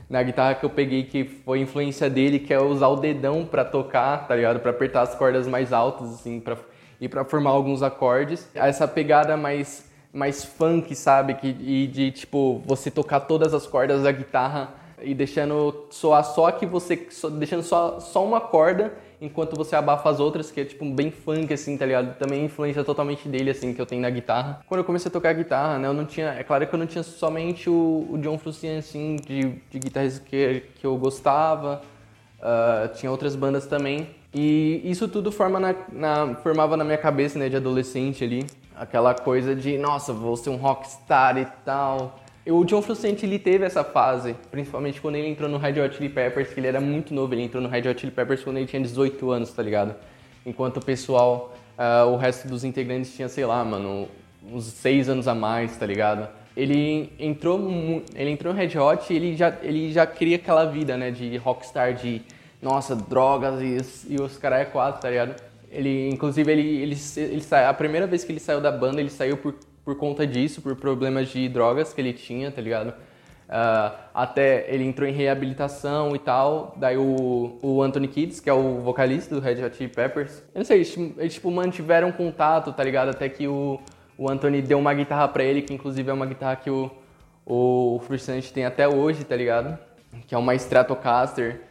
na 0.09 0.23
guitarra 0.23 0.55
que 0.55 0.65
eu 0.65 0.71
peguei 0.71 1.05
que 1.05 1.25
foi 1.25 1.61
influência 1.61 2.09
dele, 2.09 2.39
que 2.39 2.53
é 2.53 2.61
usar 2.61 2.89
o 2.89 2.97
dedão 2.97 3.45
para 3.45 3.65
tocar, 3.65 4.27
tá 4.27 4.35
ligado? 4.35 4.61
Para 4.61 4.71
apertar 4.71 5.03
as 5.03 5.15
cordas 5.15 5.47
mais 5.47 5.73
altas 5.73 6.15
assim, 6.15 6.41
para 6.41 6.57
e 7.01 7.09
para 7.09 7.25
formar 7.25 7.51
alguns 7.51 7.83
acordes. 7.83 8.49
Essa 8.55 8.89
pegada 8.89 9.37
mais 9.37 9.89
mais 10.13 10.45
funk, 10.45 10.95
sabe? 10.95 11.35
Que, 11.35 11.49
e 11.49 11.87
de, 11.87 12.11
tipo, 12.11 12.63
você 12.67 12.91
tocar 12.91 13.21
todas 13.21 13.53
as 13.53 13.67
cordas 13.67 14.03
da 14.03 14.11
guitarra 14.11 14.75
e 15.03 15.15
deixando 15.15 15.87
soar 15.91 16.25
só 16.25 16.51
que 16.51 16.67
você. 16.67 17.09
Deixando 17.39 17.63
só, 17.63 18.01
só 18.01 18.25
uma 18.25 18.41
corda 18.41 18.93
enquanto 19.21 19.57
você 19.57 19.77
abafa 19.77 20.09
as 20.11 20.21
outras, 20.21 20.51
que 20.51 20.61
é 20.61 20.65
tipo 20.65 20.85
bem 20.85 21.11
funk, 21.11 21.53
assim, 21.53 21.77
tá 21.77 21.87
ligado? 21.87 22.17
Também 22.19 22.45
influência 22.45 22.85
totalmente 22.85 23.29
dele, 23.29 23.51
assim, 23.51 23.73
que 23.75 23.81
eu 23.81 23.87
tenho 23.87 24.03
na 24.03 24.11
guitarra. 24.11 24.61
Quando 24.67 24.81
eu 24.81 24.85
comecei 24.85 25.09
a 25.09 25.13
tocar 25.13 25.33
guitarra, 25.33 25.79
né, 25.79 25.89
eu 25.89 25.95
não 25.95 26.05
tinha. 26.05 26.29
É 26.29 26.43
claro 26.43 26.67
que 26.67 26.75
eu 26.75 26.79
não 26.79 26.87
tinha 26.87 27.03
somente 27.03 27.69
o, 27.69 28.07
o 28.11 28.19
John 28.19 28.39
Frusciante, 28.39 28.79
assim, 28.79 29.17
de, 29.17 29.55
de 29.71 29.79
guitarras 29.79 30.19
que, 30.19 30.65
que 30.77 30.87
eu 30.87 30.97
gostava. 30.97 31.83
Uh, 32.39 32.95
tinha 32.95 33.11
outras 33.11 33.35
bandas 33.35 33.67
também. 33.67 34.11
E 34.33 34.81
isso 34.85 35.09
tudo 35.09 35.33
forma 35.33 35.59
na, 35.59 35.75
na, 35.91 36.35
formava 36.37 36.77
na 36.77 36.85
minha 36.85 36.99
cabeça, 36.99 37.39
né, 37.39 37.49
de 37.49 37.57
adolescente 37.57 38.23
ali 38.23 38.47
aquela 38.79 39.15
coisa 39.15 39.55
de, 39.55 39.77
nossa, 39.77 40.13
vou 40.13 40.37
ser 40.37 40.51
um 40.51 40.57
rockstar 40.57 41.37
e 41.37 41.47
tal. 41.65 42.21
O 42.51 42.65
John 42.65 42.81
Frusciante, 42.81 43.27
ele 43.27 43.39
teve 43.39 43.67
essa 43.67 43.85
fase, 43.85 44.35
principalmente 44.51 45.01
quando 45.03 45.17
ele 45.17 45.29
entrou 45.29 45.51
no 45.51 45.59
Red 45.59 45.81
Hot 45.83 45.97
Chili 45.97 46.09
Peppers, 46.09 46.49
que 46.49 46.59
ele 46.59 46.67
era 46.67 46.81
muito 46.81 47.13
novo, 47.13 47.35
ele 47.35 47.43
entrou 47.43 47.63
no 47.63 47.69
Red 47.69 47.91
Hot 47.91 48.01
Chili 48.01 48.13
Peppers 48.13 48.43
quando 48.43 48.57
ele 48.57 48.67
tinha 48.67 48.81
18 48.81 49.31
anos, 49.31 49.53
tá 49.53 49.63
ligado? 49.63 49.95
Enquanto 50.47 50.79
o 50.79 50.85
pessoal, 50.85 51.55
uh, 51.79 52.09
o 52.09 52.17
resto 52.17 52.49
dos 52.49 52.65
integrantes 52.65 53.15
tinha, 53.15 53.29
sei 53.29 53.45
lá, 53.45 53.63
mano, 53.63 54.09
uns 54.51 54.65
6 54.65 55.11
anos 55.11 55.29
a 55.29 55.35
mais, 55.35 55.77
tá 55.77 55.85
ligado? 55.85 56.27
Ele 56.57 57.13
entrou, 57.19 58.03
ele 58.15 58.31
entrou 58.31 58.55
no 58.55 58.59
Red 58.59 58.79
Hot 58.79 59.13
e 59.13 59.17
ele 59.17 59.37
já, 59.37 59.55
ele 59.63 59.93
já 59.93 60.07
queria 60.07 60.37
aquela 60.37 60.65
vida, 60.65 60.97
né, 60.97 61.11
de 61.11 61.37
rockstar, 61.37 61.93
de, 61.93 62.23
nossa, 62.63 62.97
drogas 62.97 63.61
e, 63.61 64.15
e 64.15 64.21
os 64.21 64.39
caras 64.39 64.61
é 64.61 64.65
quatro, 64.65 65.03
tá 65.03 65.11
ligado? 65.11 65.35
Ele, 65.71 66.09
inclusive, 66.09 66.51
ele, 66.51 66.83
ele, 66.83 66.97
ele, 67.17 67.45
a 67.53 67.75
primeira 67.75 68.07
vez 68.07 68.25
que 68.25 68.33
ele 68.33 68.41
saiu 68.41 68.61
da 68.61 68.73
banda, 68.73 69.01
ele 69.01 69.11
saiu 69.11 69.37
por, 69.37 69.55
por 69.89 69.97
conta 69.97 70.27
disso, 70.27 70.61
por 70.61 70.77
problemas 70.77 71.31
de 71.31 71.49
drogas 71.49 71.95
que 71.95 72.01
ele 72.03 72.13
tinha, 72.13 72.51
tá 72.51 72.61
ligado? 72.61 72.91
Uh, 72.91 73.97
até 74.13 74.67
ele 74.69 74.85
entrou 74.85 75.09
em 75.09 75.13
reabilitação 75.13 76.15
e 76.15 76.19
tal. 76.19 76.75
Daí 76.77 76.99
o, 76.99 77.59
o 77.63 77.83
Anthony 77.83 78.07
Kids, 78.07 78.39
que 78.39 78.51
é 78.51 78.53
o 78.53 78.83
vocalista 78.83 79.35
do 79.35 79.41
Red 79.41 79.65
Hot 79.65 79.75
Chili 79.75 79.89
Peppers, 79.89 80.43
eu 80.55 80.59
não 80.59 80.65
sei, 80.67 80.77
eles, 80.77 80.95
eles 81.17 81.33
tipo, 81.33 81.51
mantiveram 81.51 82.13
contato, 82.13 82.71
tá 82.71 82.85
ligado? 82.85 83.09
Até 83.09 83.31
que 83.31 83.49
o, 83.49 83.81
o 84.19 84.29
Anthony 84.29 84.61
deu 84.61 84.79
uma 84.79 84.93
guitarra 84.93 85.27
pra 85.27 85.43
ele, 85.43 85.63
que 85.63 85.73
inclusive 85.73 86.11
é 86.11 86.13
uma 86.13 86.27
guitarra 86.27 86.57
que 86.57 86.69
o, 86.69 86.91
o 87.47 87.99
Frustrante 88.07 88.53
tem 88.53 88.67
até 88.67 88.87
hoje, 88.87 89.25
tá 89.25 89.37
ligado? 89.37 89.79
Que 90.27 90.35
é 90.35 90.39
uma 90.39 90.55
Stratocaster, 90.55 91.63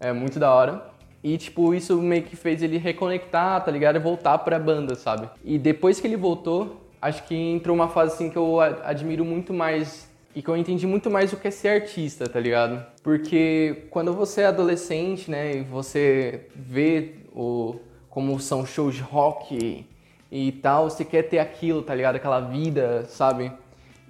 é 0.00 0.14
muito 0.14 0.38
da 0.38 0.50
hora. 0.50 0.82
E, 1.22 1.36
tipo, 1.36 1.74
isso 1.74 2.00
meio 2.00 2.22
que 2.22 2.36
fez 2.36 2.62
ele 2.62 2.78
reconectar, 2.78 3.62
tá 3.62 3.70
ligado? 3.70 3.96
E 3.96 3.98
voltar 3.98 4.38
pra 4.38 4.58
banda, 4.58 4.94
sabe? 4.94 5.28
E 5.44 5.58
depois 5.58 6.00
que 6.00 6.06
ele 6.06 6.16
voltou, 6.16 6.85
acho 7.00 7.22
que 7.24 7.34
entrou 7.34 7.74
uma 7.74 7.88
fase 7.88 8.14
assim 8.14 8.30
que 8.30 8.36
eu 8.36 8.60
admiro 8.60 9.24
muito 9.24 9.52
mais 9.52 10.08
e 10.34 10.42
que 10.42 10.48
eu 10.48 10.56
entendi 10.56 10.86
muito 10.86 11.10
mais 11.10 11.32
o 11.32 11.36
que 11.38 11.48
é 11.48 11.50
ser 11.50 11.68
artista, 11.68 12.28
tá 12.28 12.38
ligado? 12.38 12.84
Porque 13.02 13.86
quando 13.88 14.12
você 14.12 14.42
é 14.42 14.46
adolescente, 14.46 15.30
né, 15.30 15.56
e 15.56 15.62
você 15.62 16.48
vê 16.54 17.14
o, 17.34 17.76
como 18.10 18.38
são 18.38 18.66
shows 18.66 18.96
de 18.96 19.00
rock 19.00 19.86
e 20.30 20.52
tal, 20.52 20.90
você 20.90 21.06
quer 21.06 21.22
ter 21.22 21.38
aquilo, 21.38 21.82
tá 21.82 21.94
ligado? 21.94 22.16
Aquela 22.16 22.40
vida, 22.40 23.06
sabe? 23.08 23.50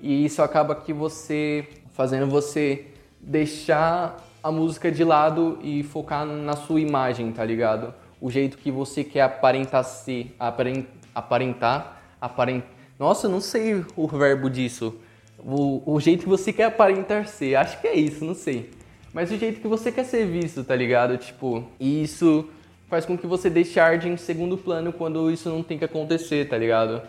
E 0.02 0.24
isso 0.24 0.42
acaba 0.42 0.74
que 0.74 0.92
você 0.92 1.68
fazendo 1.92 2.26
você 2.26 2.86
deixar 3.20 4.16
a 4.42 4.50
música 4.52 4.92
de 4.92 5.02
lado 5.02 5.58
e 5.62 5.82
focar 5.82 6.26
na 6.26 6.54
sua 6.54 6.80
imagem, 6.80 7.32
tá 7.32 7.44
ligado? 7.44 7.94
O 8.20 8.30
jeito 8.30 8.58
que 8.58 8.70
você 8.70 9.02
quer 9.02 9.22
aparentar 9.22 9.84
ser, 9.84 10.34
aparentar, 10.38 12.02
aparentar. 12.20 12.75
Nossa, 12.98 13.28
não 13.28 13.40
sei 13.40 13.84
o 13.94 14.06
verbo 14.06 14.48
disso. 14.48 14.94
O, 15.38 15.82
o 15.94 16.00
jeito 16.00 16.24
que 16.24 16.28
você 16.28 16.52
quer 16.52 16.64
aparentar 16.64 17.26
ser, 17.28 17.54
acho 17.56 17.80
que 17.80 17.86
é 17.86 17.94
isso, 17.94 18.24
não 18.24 18.34
sei. 18.34 18.70
Mas 19.12 19.30
o 19.30 19.36
jeito 19.36 19.60
que 19.60 19.68
você 19.68 19.92
quer 19.92 20.04
ser 20.04 20.26
visto, 20.26 20.64
tá 20.64 20.74
ligado? 20.74 21.16
Tipo, 21.16 21.64
isso 21.78 22.48
faz 22.88 23.04
com 23.04 23.16
que 23.16 23.26
você 23.26 23.50
deixe 23.50 23.78
a 23.78 23.86
arte 23.86 24.08
em 24.08 24.16
segundo 24.16 24.56
plano 24.56 24.92
quando 24.92 25.30
isso 25.30 25.48
não 25.48 25.62
tem 25.62 25.78
que 25.78 25.84
acontecer, 25.84 26.48
tá 26.48 26.56
ligado? 26.56 27.02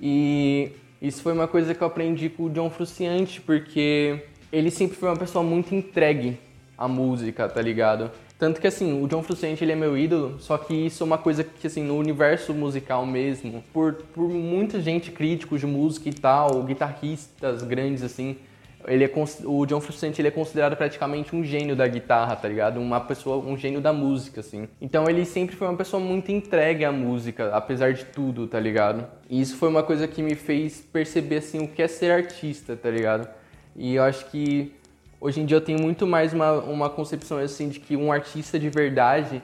E 0.00 0.72
isso 1.00 1.22
foi 1.22 1.32
uma 1.32 1.48
coisa 1.48 1.74
que 1.74 1.82
eu 1.82 1.86
aprendi 1.86 2.28
com 2.28 2.44
o 2.44 2.50
John 2.50 2.70
Fruciante, 2.70 3.40
porque 3.40 4.24
ele 4.52 4.70
sempre 4.70 4.96
foi 4.96 5.08
uma 5.08 5.16
pessoa 5.16 5.44
muito 5.44 5.74
entregue 5.74 6.38
a 6.76 6.88
música, 6.88 7.48
tá 7.48 7.60
ligado? 7.60 8.10
Tanto 8.38 8.60
que 8.60 8.66
assim, 8.66 9.00
o 9.02 9.06
John 9.06 9.22
Frusciante 9.22 9.62
ele 9.62 9.72
é 9.72 9.76
meu 9.76 9.96
ídolo, 9.96 10.36
só 10.40 10.58
que 10.58 10.74
isso 10.74 11.02
é 11.02 11.06
uma 11.06 11.18
coisa 11.18 11.44
que 11.44 11.66
assim, 11.66 11.82
no 11.82 11.96
universo 11.96 12.52
musical 12.52 13.06
mesmo, 13.06 13.62
por, 13.72 13.94
por 14.12 14.28
muita 14.28 14.80
gente 14.80 15.12
críticos 15.12 15.60
de 15.60 15.66
música 15.66 16.08
e 16.08 16.12
tal, 16.12 16.62
guitarristas 16.64 17.62
grandes 17.62 18.02
assim, 18.02 18.36
ele 18.86 19.04
é, 19.04 19.10
o 19.44 19.64
John 19.66 19.80
Frusciante 19.80 20.20
ele 20.20 20.28
é 20.28 20.30
considerado 20.30 20.76
praticamente 20.76 21.34
um 21.34 21.42
gênio 21.42 21.74
da 21.74 21.86
guitarra, 21.86 22.36
tá 22.36 22.48
ligado? 22.48 22.80
Uma 22.80 23.00
pessoa, 23.00 23.38
um 23.38 23.56
gênio 23.56 23.80
da 23.80 23.92
música, 23.92 24.40
assim. 24.40 24.68
Então 24.80 25.08
ele 25.08 25.24
sempre 25.24 25.56
foi 25.56 25.66
uma 25.66 25.76
pessoa 25.76 26.02
muito 26.02 26.30
entregue 26.30 26.84
à 26.84 26.92
música, 26.92 27.50
apesar 27.54 27.92
de 27.92 28.04
tudo, 28.04 28.46
tá 28.46 28.60
ligado? 28.60 29.06
E 29.28 29.40
isso 29.40 29.56
foi 29.56 29.68
uma 29.68 29.82
coisa 29.82 30.06
que 30.06 30.22
me 30.22 30.34
fez 30.34 30.80
perceber, 30.80 31.36
assim, 31.36 31.60
o 31.64 31.68
que 31.68 31.82
é 31.82 31.88
ser 31.88 32.10
artista, 32.10 32.76
tá 32.76 32.90
ligado? 32.90 33.28
E 33.74 33.94
eu 33.94 34.02
acho 34.02 34.26
que 34.26 34.72
hoje 35.24 35.40
em 35.40 35.46
dia 35.46 35.56
eu 35.56 35.60
tenho 35.62 35.80
muito 35.80 36.06
mais 36.06 36.34
uma, 36.34 36.52
uma 36.52 36.90
concepção, 36.90 37.38
assim, 37.38 37.70
de 37.70 37.80
que 37.80 37.96
um 37.96 38.12
artista 38.12 38.58
de 38.58 38.68
verdade, 38.68 39.42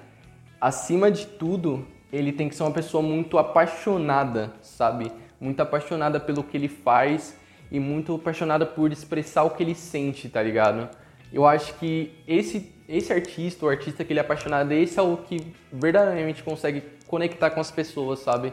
acima 0.60 1.10
de 1.10 1.26
tudo, 1.26 1.86
ele 2.12 2.32
tem 2.32 2.50
que 2.50 2.54
ser 2.54 2.64
uma 2.64 2.70
pessoa 2.70 3.02
muito 3.02 3.38
apaixonada, 3.38 4.52
sabe? 4.60 5.10
Muito 5.40 5.58
apaixonada 5.60 6.20
pelo 6.20 6.44
que 6.44 6.54
ele 6.54 6.68
faz 6.68 7.34
e 7.72 7.80
muito 7.80 8.14
apaixonada 8.14 8.66
por 8.66 8.92
expressar 8.92 9.44
o 9.44 9.50
que 9.50 9.62
ele 9.62 9.74
sente, 9.74 10.28
tá 10.28 10.42
ligado? 10.42 10.86
Eu 11.32 11.46
acho 11.46 11.72
que 11.78 12.12
esse, 12.28 12.70
esse 12.86 13.10
artista, 13.10 13.64
o 13.64 13.70
artista 13.70 14.04
que 14.04 14.12
ele 14.12 14.20
é 14.20 14.22
apaixonado, 14.22 14.72
esse 14.72 14.98
é 14.98 15.02
o 15.02 15.16
que 15.16 15.46
verdadeiramente 15.72 16.42
consegue 16.42 16.82
conectar 17.06 17.48
com 17.48 17.60
as 17.60 17.70
pessoas, 17.70 18.18
sabe? 18.18 18.52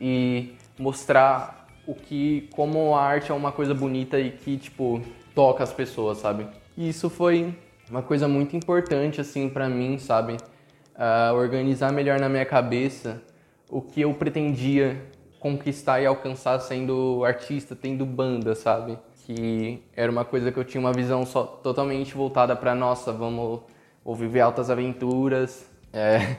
E 0.00 0.54
mostrar 0.78 1.66
o 1.84 1.96
que, 1.96 2.48
como 2.52 2.94
a 2.94 3.02
arte 3.02 3.32
é 3.32 3.34
uma 3.34 3.50
coisa 3.50 3.74
bonita 3.74 4.20
e 4.20 4.30
que, 4.30 4.56
tipo, 4.56 5.02
toca 5.40 5.64
as 5.64 5.72
pessoas, 5.72 6.18
sabe? 6.18 6.46
E 6.76 6.90
isso 6.90 7.08
foi 7.08 7.54
uma 7.88 8.02
coisa 8.02 8.28
muito 8.28 8.54
importante, 8.54 9.22
assim, 9.22 9.48
para 9.48 9.70
mim, 9.70 9.96
sabe? 9.96 10.34
Uh, 10.34 11.34
organizar 11.34 11.90
melhor 11.90 12.20
na 12.20 12.28
minha 12.28 12.44
cabeça 12.44 13.22
o 13.66 13.80
que 13.80 14.02
eu 14.02 14.12
pretendia 14.12 15.02
conquistar 15.38 15.98
e 16.02 16.04
alcançar 16.04 16.60
sendo 16.60 17.24
artista, 17.24 17.74
tendo 17.74 18.04
banda, 18.04 18.54
sabe? 18.54 18.98
Que 19.24 19.82
era 19.96 20.12
uma 20.12 20.26
coisa 20.26 20.52
que 20.52 20.58
eu 20.58 20.64
tinha 20.64 20.78
uma 20.78 20.92
visão 20.92 21.24
só 21.24 21.42
totalmente 21.42 22.14
voltada 22.14 22.54
para 22.54 22.74
nossa, 22.74 23.10
vamos 23.10 23.60
ou 24.04 24.14
viver 24.14 24.40
altas 24.40 24.68
aventuras, 24.68 25.64
é, 25.90 26.36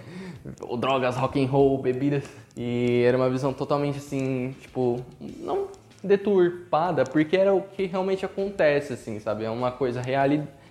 ou 0.62 0.78
drogas, 0.78 1.16
rock 1.16 1.44
and 1.44 1.48
roll, 1.48 1.76
bebidas. 1.80 2.26
E 2.56 3.02
era 3.04 3.18
uma 3.18 3.32
visão 3.32 3.52
totalmente 3.52 3.98
assim, 3.98 4.56
tipo, 4.62 5.04
não 5.20 5.81
deturpada, 6.04 7.04
porque 7.04 7.38
era 7.38 7.54
o 7.54 7.62
que 7.62 7.86
realmente 7.86 8.26
acontece, 8.26 8.94
assim, 8.94 9.20
sabe? 9.20 9.44
É 9.44 9.50
uma 9.50 9.72
coisa 9.72 10.02
real, 10.02 10.28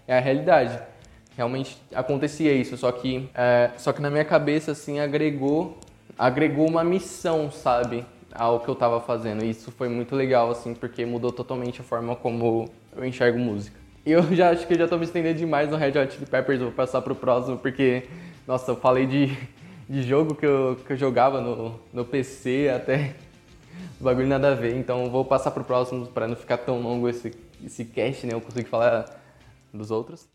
é 0.07 0.17
a 0.17 0.21
realidade. 0.21 0.79
Realmente 1.37 1.81
acontecia 1.95 2.53
isso, 2.53 2.77
só 2.77 2.91
que, 2.91 3.29
é, 3.35 3.71
só 3.77 3.93
que 3.93 4.03
na 4.03 4.11
minha 4.11 4.25
cabeça, 4.25 4.73
assim, 4.73 4.99
agregou, 4.99 5.79
agregou 6.19 6.69
uma 6.69 6.85
missão, 6.85 7.51
sabe? 7.51 8.05
ao 8.35 8.61
que 8.61 8.69
eu 8.69 8.75
tava 8.75 9.01
fazendo. 9.01 9.45
E 9.45 9.51
isso 9.51 9.71
foi 9.73 9.89
muito 9.89 10.15
legal, 10.15 10.51
assim, 10.51 10.75
porque 10.75 11.05
mudou 11.05 11.33
totalmente 11.33 11.81
a 11.81 11.85
forma 11.85 12.15
como 12.17 12.69
eu 12.97 13.05
enxergo 13.05 13.39
música. 13.39 13.79
Eu 14.05 14.23
já 14.35 14.51
acho 14.51 14.67
que 14.67 14.75
eu 14.75 14.79
já 14.79 14.89
tô 14.89 14.97
me 14.97 15.05
estendendo 15.05 15.39
demais 15.39 15.71
no 15.71 15.77
Red 15.77 15.99
Hot 15.99 16.13
Chili 16.15 16.27
Peppers, 16.27 16.61
vou 16.61 16.73
passar 16.73 17.03
pro 17.03 17.15
próximo, 17.15 17.59
porque, 17.59 18.05
nossa, 18.47 18.71
eu 18.71 18.77
falei 18.77 19.07
de, 19.07 19.37
de 19.89 20.03
jogo 20.03 20.35
que 20.35 20.47
eu, 20.47 20.79
que 20.87 20.93
eu 20.93 20.97
jogava 20.97 21.41
no, 21.41 21.79
no 21.93 22.05
PC 22.05 22.73
até 22.75 23.15
bagulho 24.00 24.27
nada 24.27 24.53
a 24.53 24.55
ver, 24.55 24.77
então 24.77 25.11
vou 25.11 25.25
passar 25.25 25.50
pro 25.50 25.65
próximo 25.65 26.07
para 26.07 26.27
não 26.27 26.37
ficar 26.37 26.59
tão 26.59 26.81
longo 26.81 27.09
esse, 27.09 27.33
esse 27.65 27.85
cast, 27.85 28.27
né? 28.27 28.35
Eu 28.35 28.41
consigo 28.41 28.69
falar 28.69 29.05
dos 29.73 29.91
outros. 29.91 30.29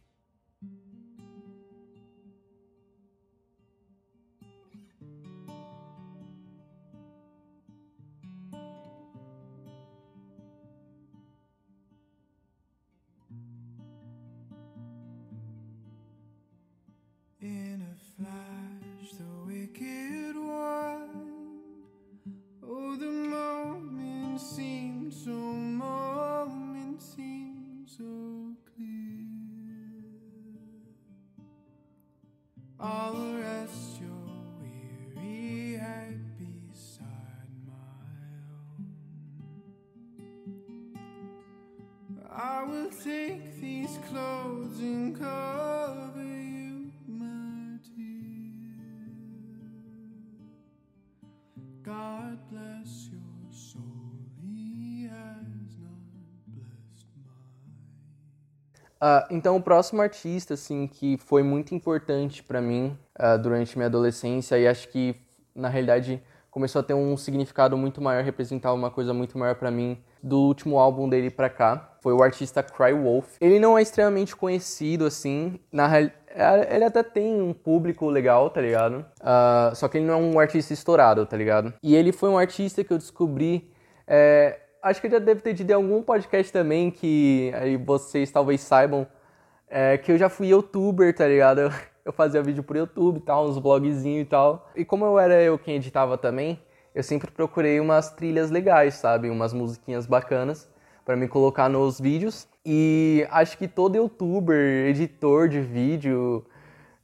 Uh, 59.02 59.26
então, 59.30 59.56
o 59.56 59.62
próximo 59.62 60.02
artista, 60.02 60.54
assim, 60.54 60.88
que 60.88 61.18
foi 61.18 61.44
muito 61.44 61.76
importante 61.76 62.42
para 62.42 62.62
mim 62.62 62.98
uh, 63.20 63.38
durante 63.38 63.78
minha 63.78 63.88
adolescência 63.88 64.58
e 64.58 64.68
acho 64.68 64.88
que, 64.90 65.16
na 65.54 65.68
realidade, 65.68 66.22
começou 66.50 66.80
a 66.80 66.84
ter 66.84 66.94
um 66.94 67.18
significado 67.18 67.78
muito 67.78 68.02
maior, 68.02 68.24
representar 68.24 68.74
uma 68.74 68.90
coisa 68.90 69.14
muito 69.14 69.38
maior 69.38 69.56
para 69.56 69.70
mim 69.70 69.98
do 70.24 70.40
último 70.40 70.80
álbum 70.80 71.08
dele 71.10 71.30
pra 71.30 71.50
cá. 71.50 71.96
Foi 72.02 72.14
o 72.14 72.24
artista 72.24 72.64
Cry 72.64 72.94
Wolf. 72.94 73.36
Ele 73.42 73.60
não 73.60 73.78
é 73.78 73.82
extremamente 73.82 74.36
conhecido, 74.36 75.06
assim. 75.06 75.60
Na 75.72 75.88
é, 76.36 76.76
ele 76.76 76.84
até 76.84 77.02
tem 77.02 77.42
um 77.42 77.54
público 77.54 78.10
legal, 78.10 78.50
tá 78.50 78.60
ligado? 78.60 79.06
Uh, 79.22 79.76
só 79.76 79.88
que 79.88 79.98
ele 79.98 80.06
não 80.06 80.14
é 80.14 80.18
um 80.18 80.40
artista 80.40 80.74
estourado, 80.74 81.26
tá 81.26 81.38
ligado? 81.38 81.74
E 81.82 81.96
ele 81.96 82.12
foi 82.12 82.30
um 82.30 82.38
artista 82.38 82.84
que 82.84 82.92
eu 82.92 82.98
descobri. 82.98 83.70
É, 84.08 84.60
acho 84.86 85.02
que 85.02 85.10
já 85.10 85.18
deve 85.18 85.42
ter 85.42 85.56
tido 85.56 85.72
algum 85.72 86.04
podcast 86.04 86.54
também 86.54 86.92
que 86.92 87.52
aí 87.56 87.76
vocês 87.76 88.30
talvez 88.32 88.62
saibam. 88.62 89.08
É, 89.68 89.98
que 89.98 90.12
eu 90.12 90.18
já 90.18 90.30
fui 90.30 90.50
youtuber, 90.50 91.14
tá 91.14 91.28
ligado? 91.28 91.60
Eu, 91.60 91.72
eu 92.06 92.14
fazia 92.14 92.42
vídeo 92.44 92.62
pro 92.62 92.78
YouTube 92.78 93.18
e 93.18 93.22
tal, 93.22 93.48
uns 93.48 93.58
blogzinhos 93.58 94.22
e 94.22 94.26
tal. 94.26 94.70
E 94.76 94.86
como 94.86 95.04
eu 95.04 95.18
era 95.18 95.42
eu 95.42 95.58
quem 95.58 95.78
editava 95.78 96.20
também, 96.20 96.60
eu 96.94 97.02
sempre 97.02 97.32
procurei 97.32 97.80
umas 97.80 98.12
trilhas 98.12 98.52
legais, 98.52 98.94
sabe? 98.94 99.28
Umas 99.28 99.54
musiquinhas 99.54 100.06
bacanas 100.06 100.70
para 101.04 101.16
me 101.16 101.28
colocar 101.28 101.68
nos 101.68 102.00
vídeos. 102.00 102.48
E 102.64 103.28
acho 103.32 103.58
que 103.58 103.68
todo 103.68 103.96
youtuber, 103.96 104.88
editor 104.88 105.50
de 105.50 105.62
vídeo, 105.62 106.46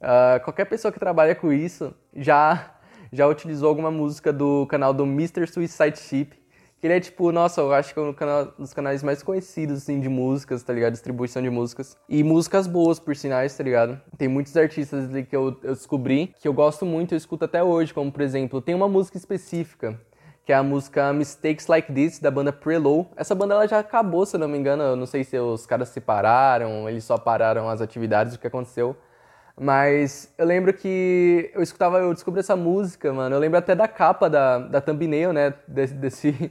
uh, 0.00 0.42
qualquer 0.44 0.66
pessoa 0.66 0.92
que 0.92 1.00
trabalha 1.00 1.34
com 1.34 1.52
isso 1.52 1.92
já 2.14 2.76
já 3.14 3.26
utilizou 3.26 3.68
alguma 3.68 3.90
música 3.90 4.32
do 4.32 4.66
canal 4.68 4.94
do 4.94 5.04
Mr. 5.04 5.46
Suicide 5.46 5.98
Ship 5.98 6.41
que 6.82 6.86
ele 6.88 6.94
é 6.94 7.00
tipo, 7.00 7.30
nossa, 7.30 7.60
eu 7.60 7.72
acho 7.72 7.94
que 7.94 8.00
é 8.00 8.02
um 8.02 8.12
canal, 8.12 8.46
dos 8.58 8.74
canais 8.74 9.04
mais 9.04 9.22
conhecidos, 9.22 9.82
assim, 9.82 10.00
de 10.00 10.08
músicas, 10.08 10.64
tá 10.64 10.72
ligado? 10.72 10.90
Distribuição 10.90 11.40
de 11.40 11.48
músicas. 11.48 11.96
E 12.08 12.24
músicas 12.24 12.66
boas, 12.66 12.98
por 12.98 13.14
sinais, 13.14 13.56
tá 13.56 13.62
ligado? 13.62 14.00
Tem 14.18 14.26
muitos 14.26 14.56
artistas 14.56 15.08
ali 15.08 15.22
que 15.22 15.36
eu, 15.36 15.56
eu 15.62 15.76
descobri, 15.76 16.34
que 16.40 16.48
eu 16.48 16.52
gosto 16.52 16.84
muito, 16.84 17.14
eu 17.14 17.16
escuto 17.16 17.44
até 17.44 17.62
hoje, 17.62 17.94
como 17.94 18.10
por 18.10 18.20
exemplo, 18.20 18.60
tem 18.60 18.74
uma 18.74 18.88
música 18.88 19.16
específica, 19.16 19.96
que 20.44 20.52
é 20.52 20.56
a 20.56 20.62
música 20.64 21.12
Mistakes 21.12 21.68
Like 21.68 21.92
This, 21.92 22.18
da 22.18 22.32
banda 22.32 22.52
Prelow. 22.52 23.08
Essa 23.14 23.32
banda 23.32 23.54
ela 23.54 23.68
já 23.68 23.78
acabou, 23.78 24.26
se 24.26 24.34
eu 24.34 24.40
não 24.40 24.48
me 24.48 24.58
engano, 24.58 24.82
eu 24.82 24.96
não 24.96 25.06
sei 25.06 25.22
se 25.22 25.38
os 25.38 25.64
caras 25.64 25.86
se 25.86 25.94
separaram, 25.94 26.88
eles 26.88 27.04
só 27.04 27.16
pararam 27.16 27.68
as 27.68 27.80
atividades, 27.80 28.34
o 28.34 28.40
que 28.40 28.48
aconteceu. 28.48 28.96
Mas 29.56 30.34
eu 30.36 30.46
lembro 30.46 30.72
que 30.72 31.48
eu 31.54 31.62
escutava, 31.62 31.98
eu 31.98 32.12
descobri 32.12 32.40
essa 32.40 32.56
música, 32.56 33.12
mano. 33.12 33.36
Eu 33.36 33.38
lembro 33.38 33.56
até 33.56 33.76
da 33.76 33.86
capa 33.86 34.28
da, 34.28 34.58
da 34.58 34.80
thumbnail, 34.80 35.32
né? 35.32 35.54
Desse, 35.68 36.50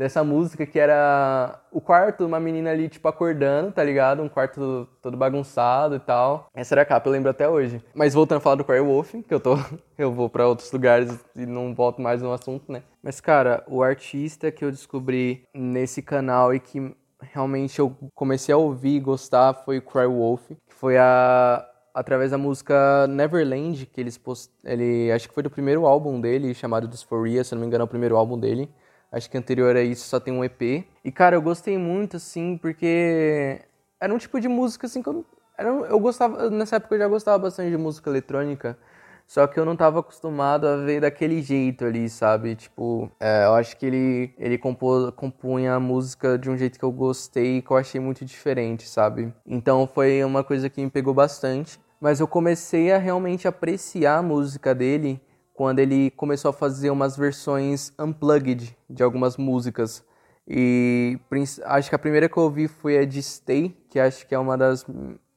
dessa 0.00 0.24
música 0.24 0.64
que 0.64 0.78
era 0.78 1.60
o 1.70 1.78
quarto, 1.78 2.24
uma 2.24 2.40
menina 2.40 2.70
ali, 2.70 2.88
tipo, 2.88 3.06
acordando, 3.06 3.70
tá 3.70 3.84
ligado? 3.84 4.22
Um 4.22 4.30
quarto 4.30 4.88
todo 5.02 5.14
bagunçado 5.14 5.94
e 5.94 6.00
tal. 6.00 6.48
Essa 6.54 6.72
era 6.72 6.82
a 6.82 6.84
capa, 6.86 7.06
eu 7.06 7.12
lembro 7.12 7.30
até 7.30 7.46
hoje. 7.46 7.84
Mas 7.94 8.14
voltando 8.14 8.38
a 8.38 8.40
falar 8.40 8.56
do 8.56 8.64
Cry 8.64 8.80
Wolf, 8.80 9.12
que 9.28 9.34
eu 9.34 9.38
tô. 9.38 9.58
eu 9.98 10.10
vou 10.10 10.30
para 10.30 10.48
outros 10.48 10.72
lugares 10.72 11.22
e 11.36 11.44
não 11.44 11.74
volto 11.74 12.00
mais 12.00 12.22
no 12.22 12.32
assunto, 12.32 12.72
né? 12.72 12.82
Mas, 13.02 13.20
cara, 13.20 13.62
o 13.68 13.82
artista 13.82 14.50
que 14.50 14.64
eu 14.64 14.70
descobri 14.70 15.44
nesse 15.54 16.00
canal 16.00 16.54
e 16.54 16.60
que 16.60 16.96
realmente 17.20 17.78
eu 17.78 17.94
comecei 18.14 18.54
a 18.54 18.58
ouvir 18.58 18.96
e 18.96 19.00
gostar 19.00 19.52
foi 19.52 19.76
o 19.76 19.82
Cry 19.82 20.06
Wolf, 20.06 20.48
que 20.48 20.74
foi 20.74 20.96
a 20.96 21.62
através 21.92 22.30
da 22.30 22.38
música 22.38 23.06
Neverland, 23.08 23.84
que 23.84 24.00
eles 24.00 24.16
post... 24.16 24.50
ele 24.64 25.12
acho 25.12 25.28
que 25.28 25.34
foi 25.34 25.42
do 25.42 25.50
primeiro 25.50 25.84
álbum 25.84 26.18
dele, 26.18 26.54
chamado 26.54 26.88
Dysphoria, 26.88 27.44
se 27.44 27.52
não 27.52 27.60
me 27.60 27.66
engano, 27.66 27.82
é 27.82 27.84
o 27.84 27.88
primeiro 27.88 28.16
álbum 28.16 28.38
dele. 28.38 28.70
Acho 29.12 29.28
que 29.28 29.36
anterior 29.36 29.76
a 29.76 29.82
isso 29.82 30.06
só 30.06 30.20
tem 30.20 30.32
um 30.32 30.44
EP. 30.44 30.84
E, 31.04 31.10
cara, 31.10 31.34
eu 31.36 31.42
gostei 31.42 31.76
muito, 31.76 32.16
assim, 32.16 32.56
porque 32.56 33.60
era 34.00 34.14
um 34.14 34.18
tipo 34.18 34.40
de 34.40 34.48
música, 34.48 34.86
assim, 34.86 35.02
que 35.02 35.08
eu, 35.08 35.24
era, 35.58 35.68
eu 35.68 35.98
gostava... 35.98 36.48
Nessa 36.48 36.76
época 36.76 36.94
eu 36.94 37.00
já 37.00 37.08
gostava 37.08 37.38
bastante 37.38 37.70
de 37.70 37.76
música 37.76 38.08
eletrônica. 38.08 38.78
Só 39.26 39.46
que 39.46 39.60
eu 39.60 39.64
não 39.64 39.76
tava 39.76 40.00
acostumado 40.00 40.66
a 40.66 40.76
ver 40.76 41.00
daquele 41.00 41.40
jeito 41.40 41.84
ali, 41.84 42.08
sabe? 42.08 42.56
Tipo, 42.56 43.08
é, 43.20 43.44
eu 43.44 43.54
acho 43.54 43.76
que 43.76 43.86
ele, 43.86 44.34
ele 44.36 44.58
compôs, 44.58 45.10
compunha 45.14 45.74
a 45.74 45.78
música 45.80 46.36
de 46.36 46.50
um 46.50 46.56
jeito 46.56 46.76
que 46.76 46.84
eu 46.84 46.90
gostei 46.90 47.58
e 47.58 47.62
que 47.62 47.70
eu 47.70 47.76
achei 47.76 48.00
muito 48.00 48.24
diferente, 48.24 48.88
sabe? 48.88 49.32
Então 49.46 49.86
foi 49.86 50.24
uma 50.24 50.42
coisa 50.42 50.68
que 50.68 50.82
me 50.82 50.90
pegou 50.90 51.14
bastante. 51.14 51.78
Mas 52.00 52.18
eu 52.18 52.26
comecei 52.26 52.90
a 52.90 52.98
realmente 52.98 53.46
apreciar 53.46 54.18
a 54.18 54.22
música 54.22 54.74
dele 54.74 55.20
quando 55.60 55.78
ele 55.78 56.10
começou 56.12 56.48
a 56.48 56.54
fazer 56.54 56.88
umas 56.88 57.18
versões 57.18 57.92
unplugged 57.98 58.74
de 58.88 59.02
algumas 59.02 59.36
músicas. 59.36 60.02
E 60.48 61.18
acho 61.66 61.90
que 61.90 61.94
a 61.94 61.98
primeira 61.98 62.30
que 62.30 62.36
eu 62.38 62.44
ouvi 62.44 62.66
foi 62.66 62.96
a 62.96 63.04
de 63.04 63.22
Stay, 63.22 63.76
que 63.90 64.00
acho 64.00 64.26
que 64.26 64.34
é 64.34 64.38
uma 64.38 64.56
das 64.56 64.86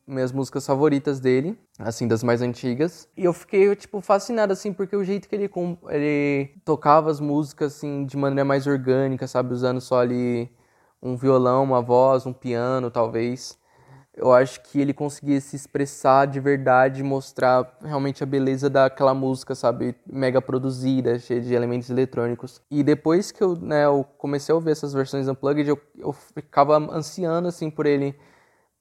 minhas 0.07 0.31
músicas 0.31 0.65
favoritas 0.65 1.19
dele, 1.19 1.59
assim, 1.77 2.07
das 2.07 2.23
mais 2.23 2.41
antigas. 2.41 3.05
E 3.17 3.25
eu 3.25 3.33
fiquei, 3.33 3.75
tipo, 3.75 3.99
fascinado, 3.99 4.53
assim, 4.53 4.71
porque 4.71 4.95
o 4.95 5.03
jeito 5.03 5.27
que 5.27 5.35
ele, 5.35 5.51
ele 5.89 6.55
tocava 6.63 7.11
as 7.11 7.19
músicas, 7.19 7.75
assim, 7.75 8.05
de 8.05 8.15
maneira 8.15 8.45
mais 8.45 8.65
orgânica, 8.65 9.27
sabe? 9.27 9.53
Usando 9.53 9.81
só 9.81 9.99
ali 9.99 10.49
um 11.01 11.17
violão, 11.17 11.65
uma 11.65 11.81
voz, 11.81 12.25
um 12.25 12.31
piano, 12.31 12.89
talvez. 12.89 13.59
Eu 14.15 14.31
acho 14.31 14.61
que 14.61 14.79
ele 14.79 14.93
conseguia 14.93 15.41
se 15.41 15.55
expressar 15.55 16.27
de 16.27 16.39
verdade, 16.39 17.01
mostrar 17.01 17.77
realmente 17.83 18.21
a 18.21 18.27
beleza 18.27 18.69
daquela 18.69 19.13
música, 19.13 19.55
sabe? 19.55 19.95
Mega 20.05 20.39
produzida, 20.39 21.17
cheia 21.17 21.41
de 21.41 21.53
elementos 21.53 21.89
eletrônicos. 21.89 22.61
E 22.69 22.83
depois 22.83 23.31
que 23.31 23.43
eu, 23.43 23.55
né, 23.55 23.85
eu 23.85 24.05
comecei 24.17 24.53
a 24.53 24.55
ouvir 24.55 24.71
essas 24.71 24.93
versões 24.93 25.27
unplugged, 25.27 25.67
eu, 25.67 25.81
eu 25.97 26.13
ficava 26.13 26.77
ansiando, 26.77 27.47
assim, 27.47 27.71
por 27.71 27.87
ele 27.87 28.15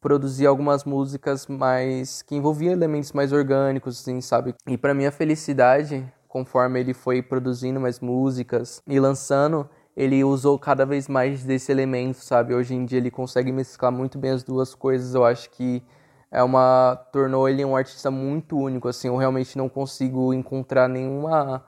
produzir 0.02 0.46
algumas 0.46 0.84
músicas 0.84 1.46
mais 1.46 2.20
que 2.22 2.34
envolviam 2.34 2.72
elementos 2.72 3.12
mais 3.12 3.32
orgânicos, 3.32 4.00
assim, 4.00 4.20
sabe? 4.20 4.54
E 4.66 4.76
para 4.76 4.92
minha 4.92 5.12
felicidade, 5.12 6.04
conforme 6.28 6.80
ele 6.80 6.92
foi 6.92 7.22
produzindo 7.22 7.80
mais 7.80 8.00
músicas 8.00 8.82
e 8.86 8.98
lançando, 8.98 9.68
ele 9.96 10.25
usou 10.25 10.58
cada 10.58 10.87
vez 10.87 11.08
mais 11.08 11.44
desse 11.44 11.70
elemento, 11.70 12.18
sabe? 12.18 12.54
Hoje 12.54 12.75
em 12.75 12.84
dia 12.84 12.99
ele 12.99 13.11
consegue 13.11 13.52
mesclar 13.52 13.92
muito 13.92 14.18
bem 14.18 14.30
as 14.30 14.42
duas 14.42 14.75
coisas. 14.75 15.14
Eu 15.14 15.25
acho 15.25 15.50
que 15.50 15.82
é 16.30 16.42
uma 16.42 16.96
tornou 17.12 17.49
ele 17.49 17.64
um 17.64 17.76
artista 17.76 18.11
muito 18.11 18.56
único, 18.58 18.88
assim. 18.88 19.08
Eu 19.08 19.16
realmente 19.16 19.56
não 19.58 19.68
consigo 19.68 20.32
encontrar 20.32 20.88
nenhuma 20.88 21.64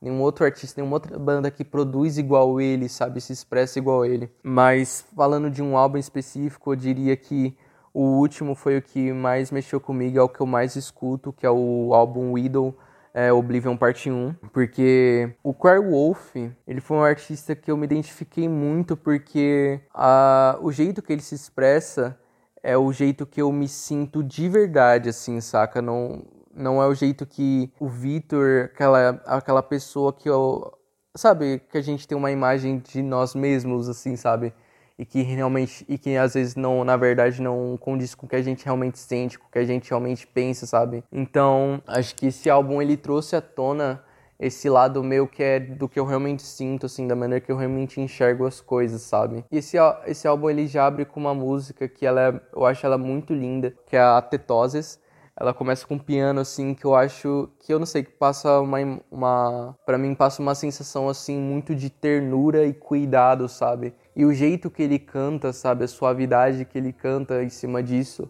nenhum 0.00 0.20
outro 0.20 0.44
artista, 0.44 0.80
nenhuma 0.80 0.96
outra 0.96 1.18
banda 1.18 1.50
que 1.50 1.64
produz 1.64 2.18
igual 2.18 2.60
ele, 2.60 2.88
sabe? 2.88 3.20
Se 3.20 3.32
expressa 3.32 3.78
igual 3.78 4.04
ele. 4.04 4.30
Mas 4.42 5.04
falando 5.16 5.50
de 5.50 5.62
um 5.62 5.76
álbum 5.76 5.98
específico, 5.98 6.72
eu 6.72 6.76
diria 6.76 7.16
que 7.16 7.56
o 7.92 8.02
último 8.18 8.54
foi 8.54 8.78
o 8.78 8.82
que 8.82 9.12
mais 9.12 9.50
mexeu 9.50 9.80
comigo, 9.80 10.18
é 10.18 10.22
o 10.22 10.28
que 10.28 10.40
eu 10.40 10.46
mais 10.46 10.76
escuto, 10.76 11.32
que 11.32 11.44
é 11.46 11.50
o 11.50 11.92
álbum 11.92 12.32
Widow, 12.32 12.76
é, 13.12 13.32
Oblivion 13.32 13.76
Parte 13.76 14.10
1, 14.10 14.34
porque 14.52 15.34
o 15.42 15.52
Cry 15.54 15.78
Wolf, 15.78 16.34
ele 16.66 16.80
foi 16.80 16.96
um 16.96 17.02
artista 17.02 17.54
que 17.54 17.70
eu 17.70 17.76
me 17.76 17.84
identifiquei 17.84 18.48
muito 18.48 18.96
porque 18.96 19.80
a, 19.94 20.58
o 20.60 20.70
jeito 20.70 21.02
que 21.02 21.12
ele 21.12 21.22
se 21.22 21.34
expressa 21.34 22.18
é 22.62 22.76
o 22.76 22.92
jeito 22.92 23.26
que 23.26 23.40
eu 23.40 23.50
me 23.52 23.68
sinto 23.68 24.22
de 24.22 24.48
verdade, 24.48 25.08
assim, 25.08 25.40
saca? 25.40 25.80
Não, 25.80 26.24
não 26.54 26.82
é 26.82 26.86
o 26.86 26.94
jeito 26.94 27.24
que 27.24 27.72
o 27.78 27.88
Vitor, 27.88 28.70
aquela, 28.72 29.10
aquela 29.26 29.62
pessoa 29.62 30.12
que 30.12 30.28
eu... 30.28 30.72
Sabe, 31.16 31.60
que 31.70 31.78
a 31.78 31.82
gente 31.82 32.06
tem 32.06 32.16
uma 32.16 32.30
imagem 32.30 32.78
de 32.78 33.02
nós 33.02 33.34
mesmos, 33.34 33.88
assim, 33.88 34.14
sabe? 34.14 34.52
E 34.98 35.06
que 35.06 35.22
realmente 35.22 35.84
e 35.88 35.96
que 35.96 36.16
às 36.16 36.34
vezes 36.34 36.56
não 36.56 36.84
na 36.84 36.96
verdade 36.96 37.40
não 37.40 37.76
condiz 37.80 38.14
com 38.14 38.26
o 38.26 38.28
que 38.28 38.36
a 38.36 38.42
gente 38.42 38.64
realmente 38.64 38.98
sente 38.98 39.38
com 39.38 39.46
o 39.46 39.50
que 39.50 39.58
a 39.58 39.64
gente 39.64 39.88
realmente 39.88 40.26
pensa 40.26 40.66
sabe? 40.66 41.04
Então 41.12 41.80
acho 41.86 42.14
que 42.14 42.26
esse 42.26 42.50
álbum 42.50 42.82
ele 42.82 42.96
trouxe 42.96 43.36
à 43.36 43.40
tona 43.40 44.02
esse 44.40 44.68
lado 44.68 45.02
meu 45.02 45.26
que 45.26 45.42
é 45.42 45.60
do 45.60 45.88
que 45.88 45.98
eu 45.98 46.04
realmente 46.04 46.42
sinto 46.42 46.86
assim 46.86 47.06
da 47.06 47.16
maneira 47.16 47.44
que 47.44 47.50
eu 47.50 47.56
realmente 47.56 48.00
enxergo 48.00 48.46
as 48.46 48.60
coisas 48.60 49.02
sabe? 49.02 49.44
E 49.50 49.58
esse 49.58 49.76
esse 50.06 50.26
álbum 50.26 50.50
ele 50.50 50.66
já 50.66 50.86
abre 50.86 51.04
com 51.04 51.20
uma 51.20 51.34
música 51.34 51.88
que 51.88 52.04
ela 52.04 52.20
é, 52.20 52.40
eu 52.54 52.66
acho 52.66 52.84
ela 52.84 52.98
muito 52.98 53.32
linda 53.32 53.74
que 53.86 53.96
é 53.96 54.00
a 54.00 54.20
Tetoses 54.20 55.00
ela 55.40 55.54
começa 55.54 55.86
com 55.86 55.94
um 55.94 55.98
piano 55.98 56.40
assim 56.40 56.74
que 56.74 56.84
eu 56.84 56.94
acho 56.94 57.48
que 57.60 57.72
eu 57.72 57.78
não 57.78 57.86
sei 57.86 58.02
que 58.02 58.10
passa 58.10 58.60
uma 58.60 58.78
uma 59.10 59.76
para 59.86 59.96
mim 59.96 60.14
passa 60.14 60.42
uma 60.42 60.54
sensação 60.54 61.08
assim 61.08 61.38
muito 61.38 61.74
de 61.74 61.90
ternura 61.90 62.66
e 62.66 62.72
cuidado 62.72 63.48
sabe? 63.48 63.94
E 64.18 64.24
o 64.24 64.34
jeito 64.34 64.68
que 64.68 64.82
ele 64.82 64.98
canta, 64.98 65.52
sabe, 65.52 65.84
a 65.84 65.88
suavidade 65.88 66.64
que 66.64 66.76
ele 66.76 66.92
canta 66.92 67.40
em 67.44 67.48
cima 67.48 67.80
disso, 67.80 68.28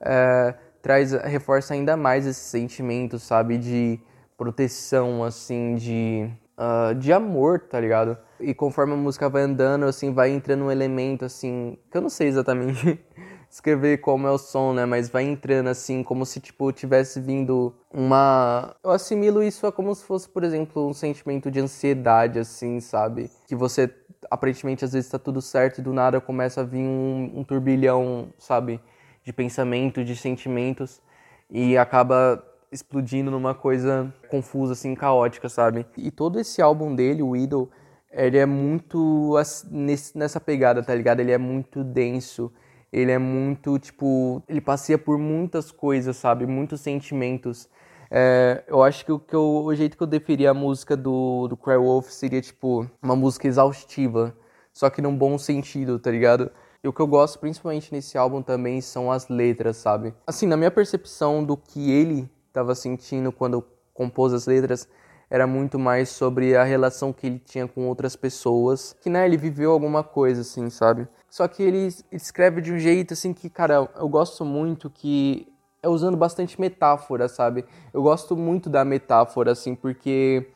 é, 0.00 0.52
traz, 0.82 1.12
reforça 1.12 1.74
ainda 1.74 1.96
mais 1.96 2.26
esse 2.26 2.40
sentimento, 2.40 3.20
sabe, 3.20 3.56
de 3.56 4.00
proteção, 4.36 5.22
assim, 5.22 5.76
de, 5.76 6.28
uh, 6.58 6.92
de 6.92 7.12
amor, 7.12 7.60
tá 7.60 7.78
ligado? 7.78 8.18
E 8.40 8.52
conforme 8.52 8.94
a 8.94 8.96
música 8.96 9.28
vai 9.28 9.42
andando, 9.42 9.84
assim, 9.84 10.12
vai 10.12 10.30
entrando 10.30 10.64
um 10.64 10.72
elemento, 10.72 11.24
assim, 11.24 11.78
que 11.88 11.96
eu 11.96 12.02
não 12.02 12.08
sei 12.08 12.26
exatamente 12.26 12.98
escrever 13.50 13.98
como 13.98 14.26
é 14.26 14.30
o 14.30 14.38
som, 14.38 14.72
né? 14.72 14.84
Mas 14.84 15.08
vai 15.08 15.24
entrando 15.24 15.68
assim, 15.68 16.02
como 16.02 16.26
se 16.26 16.40
tipo 16.40 16.70
tivesse 16.72 17.20
vindo 17.20 17.74
uma. 17.92 18.74
Eu 18.82 18.90
assimilo 18.90 19.42
isso 19.42 19.66
a 19.66 19.72
como 19.72 19.94
se 19.94 20.04
fosse, 20.04 20.28
por 20.28 20.44
exemplo, 20.44 20.88
um 20.88 20.94
sentimento 20.94 21.50
de 21.50 21.60
ansiedade, 21.60 22.38
assim, 22.38 22.80
sabe? 22.80 23.30
Que 23.46 23.54
você 23.54 23.92
aparentemente 24.30 24.84
às 24.84 24.92
vezes 24.92 25.06
está 25.06 25.18
tudo 25.18 25.40
certo 25.40 25.78
e 25.78 25.82
do 25.82 25.92
nada 25.92 26.20
começa 26.20 26.60
a 26.60 26.64
vir 26.64 26.82
um, 26.82 27.32
um 27.36 27.44
turbilhão, 27.44 28.28
sabe, 28.38 28.80
de 29.24 29.32
pensamento, 29.32 30.04
de 30.04 30.16
sentimentos 30.16 31.00
e 31.50 31.76
acaba 31.78 32.42
explodindo 32.70 33.30
numa 33.30 33.54
coisa 33.54 34.12
confusa, 34.28 34.74
assim, 34.74 34.94
caótica, 34.94 35.48
sabe? 35.48 35.86
E 35.96 36.10
todo 36.10 36.38
esse 36.38 36.60
álbum 36.60 36.94
dele, 36.94 37.22
o 37.22 37.34
Idol, 37.34 37.70
ele 38.10 38.36
é 38.38 38.46
muito 38.46 39.34
nessa 40.14 40.40
pegada, 40.40 40.82
tá 40.82 40.94
ligado? 40.94 41.20
Ele 41.20 41.32
é 41.32 41.38
muito 41.38 41.82
denso, 41.82 42.52
ele 42.92 43.12
é 43.12 43.18
muito, 43.18 43.78
tipo, 43.78 44.42
ele 44.48 44.60
passeia 44.60 44.98
por 44.98 45.18
muitas 45.18 45.70
coisas, 45.70 46.16
sabe? 46.16 46.46
Muitos 46.46 46.80
sentimentos. 46.80 47.68
É, 48.10 48.64
eu 48.66 48.82
acho 48.82 49.04
que, 49.04 49.12
o, 49.12 49.18
que 49.18 49.34
eu, 49.34 49.64
o 49.64 49.74
jeito 49.74 49.96
que 49.96 50.02
eu 50.02 50.06
definiria 50.06 50.50
a 50.50 50.54
música 50.54 50.96
do, 50.96 51.46
do 51.48 51.56
Cry 51.56 51.76
Wolf 51.76 52.08
seria, 52.08 52.40
tipo, 52.40 52.88
uma 53.02 53.14
música 53.14 53.46
exaustiva, 53.46 54.34
só 54.72 54.88
que 54.88 55.02
num 55.02 55.16
bom 55.16 55.36
sentido, 55.36 55.98
tá 55.98 56.10
ligado? 56.10 56.50
E 56.82 56.88
o 56.88 56.92
que 56.92 57.00
eu 57.00 57.06
gosto 57.06 57.38
principalmente 57.38 57.92
nesse 57.92 58.16
álbum 58.16 58.40
também 58.40 58.80
são 58.80 59.10
as 59.10 59.28
letras, 59.28 59.76
sabe? 59.76 60.14
Assim, 60.26 60.46
na 60.46 60.56
minha 60.56 60.70
percepção 60.70 61.44
do 61.44 61.56
que 61.56 61.90
ele 61.90 62.30
estava 62.46 62.74
sentindo 62.74 63.32
quando 63.32 63.64
compôs 63.92 64.32
as 64.32 64.46
letras, 64.46 64.88
era 65.30 65.46
muito 65.46 65.78
mais 65.78 66.08
sobre 66.08 66.56
a 66.56 66.64
relação 66.64 67.12
que 67.12 67.26
ele 67.26 67.38
tinha 67.38 67.68
com 67.68 67.86
outras 67.86 68.16
pessoas, 68.16 68.96
que 69.00 69.10
né, 69.10 69.26
ele 69.26 69.36
viveu 69.36 69.72
alguma 69.72 70.02
coisa 70.02 70.40
assim, 70.40 70.70
sabe? 70.70 71.06
Só 71.28 71.46
que 71.46 71.62
ele 71.62 71.88
escreve 72.10 72.60
de 72.60 72.72
um 72.72 72.78
jeito 72.78 73.12
assim 73.12 73.34
que, 73.34 73.50
cara, 73.50 73.88
eu 73.96 74.08
gosto 74.08 74.44
muito 74.44 74.88
que 74.88 75.46
é 75.82 75.88
usando 75.88 76.16
bastante 76.16 76.60
metáfora, 76.60 77.28
sabe? 77.28 77.64
Eu 77.92 78.02
gosto 78.02 78.36
muito 78.36 78.70
da 78.70 78.84
metáfora, 78.84 79.52
assim, 79.52 79.74
porque 79.74 80.50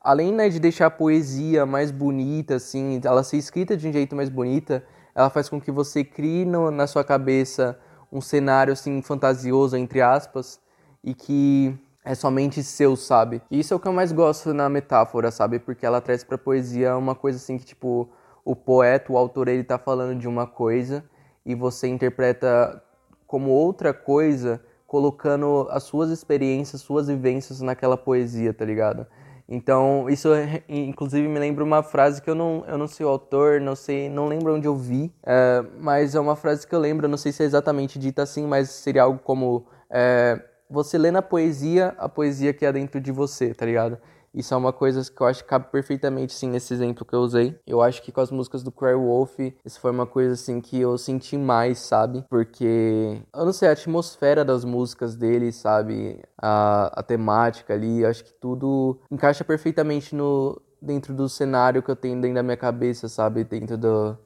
além 0.00 0.32
né, 0.32 0.48
de 0.48 0.58
deixar 0.58 0.86
a 0.86 0.90
poesia 0.90 1.66
mais 1.66 1.90
bonita, 1.90 2.56
assim, 2.56 3.00
ela 3.04 3.22
ser 3.22 3.36
escrita 3.36 3.76
de 3.76 3.88
um 3.88 3.92
jeito 3.92 4.16
mais 4.16 4.28
bonita, 4.28 4.84
ela 5.14 5.30
faz 5.30 5.48
com 5.48 5.60
que 5.60 5.70
você 5.70 6.02
crie 6.02 6.44
no, 6.44 6.70
na 6.70 6.86
sua 6.86 7.04
cabeça 7.04 7.78
um 8.10 8.20
cenário, 8.20 8.72
assim, 8.72 9.00
fantasioso, 9.02 9.76
entre 9.76 10.00
aspas, 10.00 10.60
e 11.02 11.14
que 11.14 11.76
é 12.04 12.14
somente 12.14 12.62
seu, 12.62 12.94
sabe? 12.96 13.40
E 13.50 13.60
isso 13.60 13.72
é 13.72 13.76
o 13.76 13.80
que 13.80 13.88
eu 13.88 13.92
mais 13.92 14.12
gosto 14.12 14.52
na 14.52 14.68
metáfora, 14.68 15.30
sabe? 15.30 15.58
Porque 15.58 15.86
ela 15.86 16.00
traz 16.00 16.22
pra 16.22 16.36
poesia 16.36 16.96
uma 16.96 17.14
coisa 17.14 17.38
assim 17.38 17.56
que, 17.56 17.64
tipo, 17.64 18.08
o 18.44 18.54
poeta, 18.54 19.12
o 19.12 19.16
autor, 19.16 19.48
ele 19.48 19.64
tá 19.64 19.78
falando 19.78 20.18
de 20.18 20.28
uma 20.28 20.46
coisa 20.46 21.02
e 21.46 21.54
você 21.54 21.88
interpreta 21.88 22.82
como 23.26 23.50
outra 23.50 23.94
coisa, 23.94 24.60
colocando 24.86 25.66
as 25.70 25.84
suas 25.84 26.10
experiências, 26.10 26.82
suas 26.82 27.08
vivências 27.08 27.60
naquela 27.60 27.96
poesia, 27.96 28.52
tá 28.52 28.64
ligado? 28.64 29.06
Então, 29.48 30.08
isso 30.08 30.28
inclusive 30.68 31.26
me 31.28 31.38
lembra 31.38 31.64
uma 31.64 31.82
frase 31.82 32.22
que 32.22 32.30
eu 32.30 32.34
não, 32.34 32.64
eu 32.66 32.78
não 32.78 32.86
sei 32.86 33.04
o 33.04 33.08
autor, 33.08 33.60
não 33.60 33.76
sei, 33.76 34.08
não 34.08 34.26
lembro 34.26 34.54
onde 34.54 34.66
eu 34.66 34.74
vi, 34.74 35.12
é, 35.22 35.64
mas 35.78 36.14
é 36.14 36.20
uma 36.20 36.34
frase 36.36 36.66
que 36.66 36.74
eu 36.74 36.78
lembro, 36.78 37.08
não 37.08 37.18
sei 37.18 37.30
se 37.30 37.42
é 37.42 37.46
exatamente 37.46 37.98
dita 37.98 38.22
assim, 38.22 38.46
mas 38.46 38.70
seria 38.70 39.02
algo 39.02 39.18
como 39.18 39.66
é, 39.90 40.40
você 40.68 40.98
lê 40.98 41.10
na 41.10 41.22
poesia 41.22 41.94
a 41.98 42.08
poesia 42.08 42.52
que 42.52 42.64
é 42.64 42.72
dentro 42.72 43.00
de 43.00 43.12
você, 43.12 43.54
tá 43.54 43.66
ligado? 43.66 43.98
Isso 44.34 44.52
é 44.52 44.56
uma 44.56 44.72
coisa 44.72 45.00
que 45.08 45.20
eu 45.22 45.26
acho 45.28 45.44
que 45.44 45.48
cabe 45.48 45.70
perfeitamente, 45.70 46.32
sim, 46.32 46.48
nesse 46.48 46.74
exemplo 46.74 47.04
que 47.04 47.14
eu 47.14 47.20
usei. 47.20 47.56
Eu 47.64 47.80
acho 47.80 48.02
que 48.02 48.10
com 48.10 48.20
as 48.20 48.32
músicas 48.32 48.64
do 48.64 48.72
Cry 48.72 48.94
Wolf, 48.94 49.38
isso 49.64 49.78
foi 49.78 49.92
uma 49.92 50.06
coisa, 50.06 50.34
assim, 50.34 50.60
que 50.60 50.80
eu 50.80 50.98
senti 50.98 51.38
mais, 51.38 51.78
sabe? 51.78 52.24
Porque, 52.28 53.22
eu 53.32 53.44
não 53.44 53.52
sei, 53.52 53.68
a 53.68 53.72
atmosfera 53.72 54.44
das 54.44 54.64
músicas 54.64 55.14
dele, 55.14 55.52
sabe? 55.52 56.20
A, 56.36 56.86
a 56.98 57.02
temática 57.04 57.74
ali, 57.74 58.04
acho 58.04 58.24
que 58.24 58.32
tudo 58.34 58.98
encaixa 59.08 59.44
perfeitamente 59.44 60.16
no 60.16 60.60
dentro 60.82 61.14
do 61.14 61.28
cenário 61.28 61.82
que 61.82 61.90
eu 61.90 61.96
tenho 61.96 62.20
dentro 62.20 62.34
da 62.34 62.42
minha 62.42 62.56
cabeça, 62.56 63.08
sabe? 63.08 63.44
Dentro 63.44 63.78
do... 63.78 64.18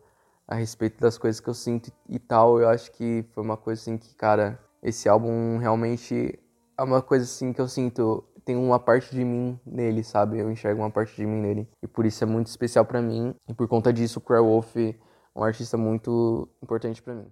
a 0.46 0.54
respeito 0.54 0.98
das 1.00 1.18
coisas 1.18 1.38
que 1.38 1.48
eu 1.50 1.54
sinto 1.54 1.92
e 2.08 2.18
tal. 2.18 2.58
Eu 2.58 2.70
acho 2.70 2.90
que 2.92 3.26
foi 3.34 3.44
uma 3.44 3.58
coisa, 3.58 3.82
assim, 3.82 3.98
que, 3.98 4.14
cara, 4.14 4.58
esse 4.82 5.08
álbum 5.08 5.58
realmente 5.58 6.38
é 6.78 6.82
uma 6.82 7.02
coisa, 7.02 7.24
assim, 7.24 7.52
que 7.52 7.60
eu 7.60 7.68
sinto 7.68 8.24
tem 8.48 8.56
uma 8.56 8.80
parte 8.80 9.14
de 9.14 9.22
mim 9.22 9.60
nele, 9.66 10.02
sabe? 10.02 10.38
Eu 10.38 10.50
enxergo 10.50 10.80
uma 10.80 10.90
parte 10.90 11.14
de 11.14 11.26
mim 11.26 11.38
nele. 11.38 11.68
E 11.82 11.86
por 11.86 12.06
isso 12.06 12.24
é 12.24 12.26
muito 12.26 12.46
especial 12.46 12.82
para 12.82 13.02
mim. 13.02 13.34
E 13.46 13.52
por 13.52 13.68
conta 13.68 13.92
disso, 13.92 14.20
o 14.20 14.22
Cry 14.22 14.38
Wolf 14.38 14.74
é 14.74 14.94
um 15.36 15.44
artista 15.44 15.76
muito 15.76 16.48
importante 16.62 17.02
para 17.02 17.14
mim. 17.14 17.30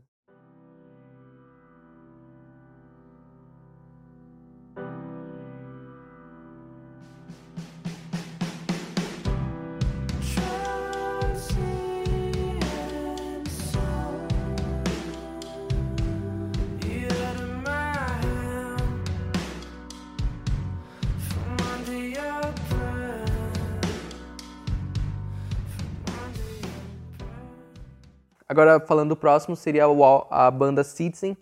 Agora, 28.57 28.81
falando 28.81 29.11
do 29.11 29.17
próximo, 29.17 29.55
seria 29.55 29.85
a 30.31 30.51
banda 30.51 30.83
Citizen, 30.83 31.37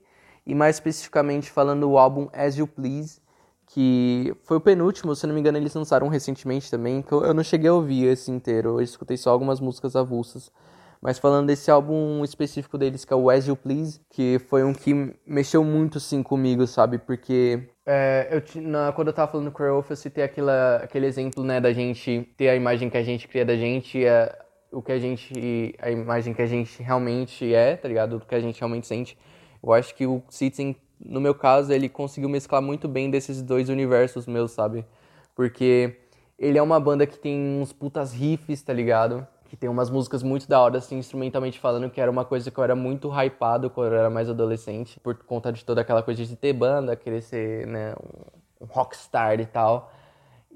e 0.45 0.53
mais 0.53 0.75
especificamente 0.75 1.49
falando 1.49 1.89
o 1.89 1.97
álbum 1.97 2.29
As 2.33 2.59
You 2.59 2.67
Please, 2.67 3.21
que 3.69 4.35
foi 4.43 4.57
o 4.57 4.61
penúltimo, 4.61 5.15
se 5.15 5.25
não 5.25 5.33
me 5.33 5.39
engano, 5.39 5.57
eles 5.57 5.73
lançaram 5.73 6.09
recentemente 6.09 6.69
também, 6.69 7.03
que 7.03 7.13
eu 7.13 7.33
não 7.33 7.45
cheguei 7.45 7.71
a 7.71 7.73
ouvir 7.73 8.07
esse 8.07 8.33
inteiro, 8.33 8.71
eu 8.71 8.81
escutei 8.81 9.17
só 9.17 9.31
algumas 9.31 9.61
músicas 9.61 9.95
avulsas. 9.95 10.51
Mas 11.01 11.17
falando 11.17 11.47
desse 11.47 11.71
álbum 11.71 12.25
específico 12.25 12.77
deles, 12.77 13.05
que 13.05 13.13
é 13.13 13.17
o 13.17 13.31
As 13.31 13.47
You 13.47 13.55
Please, 13.55 14.01
que 14.11 14.41
foi 14.49 14.65
um 14.65 14.75
que 14.75 15.15
mexeu 15.25 15.63
muito, 15.63 15.99
assim, 15.99 16.21
comigo, 16.21 16.67
sabe? 16.67 16.99
Porque 16.99 17.69
é, 17.87 18.27
eu, 18.33 18.63
na, 18.63 18.91
quando 18.91 19.09
eu 19.09 19.15
tava 19.15 19.31
falando 19.31 19.53
com 19.53 19.63
o 19.63 19.67
Wolf, 19.67 19.91
eu 19.91 19.97
citei 19.97 20.25
aquela, 20.25 20.79
aquele 20.79 21.07
exemplo, 21.07 21.45
né, 21.45 21.61
da 21.61 21.73
gente 21.73 22.29
ter 22.37 22.49
a 22.49 22.57
imagem 22.57 22.91
que 22.91 22.97
a 22.97 23.05
gente 23.05 23.29
cria 23.29 23.45
da 23.45 23.55
gente 23.55 24.05
o 24.75 24.83
que 24.83 24.93
a 24.93 24.99
gente. 24.99 25.75
a 25.81 25.91
imagem 25.91 26.35
que 26.35 26.43
a 26.43 26.47
gente 26.47 26.83
realmente 26.83 27.55
é, 27.55 27.77
tá 27.77 27.89
ligado? 27.89 28.19
Do 28.19 28.27
que 28.27 28.35
a 28.35 28.41
gente 28.41 28.59
realmente 28.59 28.87
sente. 28.87 29.17
Eu 29.63 29.73
acho 29.73 29.95
que 29.95 30.07
o 30.07 30.23
Citizen, 30.29 30.77
no 31.01 31.21
meu 31.21 31.35
caso, 31.35 31.73
ele 31.73 31.89
conseguiu 31.89 32.29
mesclar 32.29 32.61
muito 32.61 32.87
bem 32.87 33.11
desses 33.11 33.41
dois 33.41 33.69
universos 33.69 34.27
meus, 34.27 34.53
sabe? 34.53 34.85
Porque 35.35 35.97
ele 36.39 36.59
é 36.59 36.63
uma 36.63 36.79
banda 36.79 37.07
que 37.07 37.19
tem 37.19 37.39
uns 37.61 37.73
putas 37.73 38.13
riffs, 38.13 38.61
tá 38.63 38.73
ligado? 38.73 39.27
Que 39.49 39.57
tem 39.57 39.71
umas 39.71 39.89
músicas 39.89 40.23
muito 40.23 40.49
da 40.49 40.61
hora, 40.61 40.79
assim, 40.79 40.99
instrumentalmente 40.99 41.59
falando, 41.59 41.89
que 41.89 42.01
era 42.01 42.11
uma 42.11 42.25
coisa 42.25 42.51
que 42.51 42.59
eu 42.59 42.65
era 42.65 42.75
muito 42.75 43.09
hypado 43.09 43.71
quando 43.71 43.93
eu 43.93 43.99
era 43.99 44.11
mais 44.11 44.29
adolescente, 44.29 44.99
por 45.01 45.15
conta 45.25 45.53
de 45.53 45.65
toda 45.65 45.81
aquela 45.81 46.03
coisa 46.03 46.25
de 46.25 46.37
ter 46.37 46.53
banda, 46.53 46.97
querer 46.97 47.23
ser, 47.23 47.67
né, 47.67 47.95
um 48.61 48.67
rockstar 48.67 49.41
e 49.41 49.47
tal. 49.47 49.93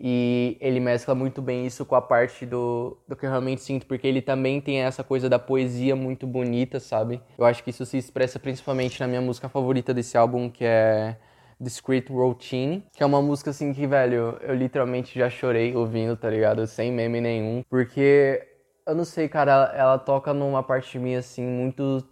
E 0.00 0.56
ele 0.60 0.78
mescla 0.78 1.12
muito 1.12 1.42
bem 1.42 1.66
isso 1.66 1.84
com 1.84 1.96
a 1.96 2.00
parte 2.00 2.46
do, 2.46 2.96
do 3.08 3.16
que 3.16 3.26
eu 3.26 3.30
realmente 3.30 3.60
sinto, 3.62 3.84
porque 3.84 4.06
ele 4.06 4.22
também 4.22 4.60
tem 4.60 4.80
essa 4.80 5.02
coisa 5.02 5.28
da 5.28 5.40
poesia 5.40 5.96
muito 5.96 6.24
bonita, 6.24 6.78
sabe? 6.78 7.20
Eu 7.36 7.44
acho 7.44 7.64
que 7.64 7.70
isso 7.70 7.84
se 7.84 7.98
expressa 7.98 8.38
principalmente 8.38 9.00
na 9.00 9.08
minha 9.08 9.20
música 9.20 9.48
favorita 9.48 9.92
desse 9.92 10.16
álbum, 10.16 10.48
que 10.48 10.64
é 10.64 11.16
Discreet 11.60 12.08
Routine, 12.10 12.84
que 12.92 13.02
é 13.02 13.06
uma 13.06 13.20
música 13.20 13.50
assim 13.50 13.74
que, 13.74 13.88
velho, 13.88 14.38
eu 14.40 14.54
literalmente 14.54 15.18
já 15.18 15.28
chorei 15.28 15.74
ouvindo, 15.74 16.16
tá 16.16 16.30
ligado? 16.30 16.64
Sem 16.68 16.92
meme 16.92 17.20
nenhum, 17.20 17.64
porque 17.68 18.46
eu 18.86 18.94
não 18.94 19.04
sei, 19.04 19.28
cara, 19.28 19.50
ela, 19.52 19.76
ela 19.76 19.98
toca 19.98 20.32
numa 20.32 20.62
parte 20.62 20.92
de 20.92 21.00
mim 21.00 21.16
assim 21.16 21.44
muito 21.44 22.04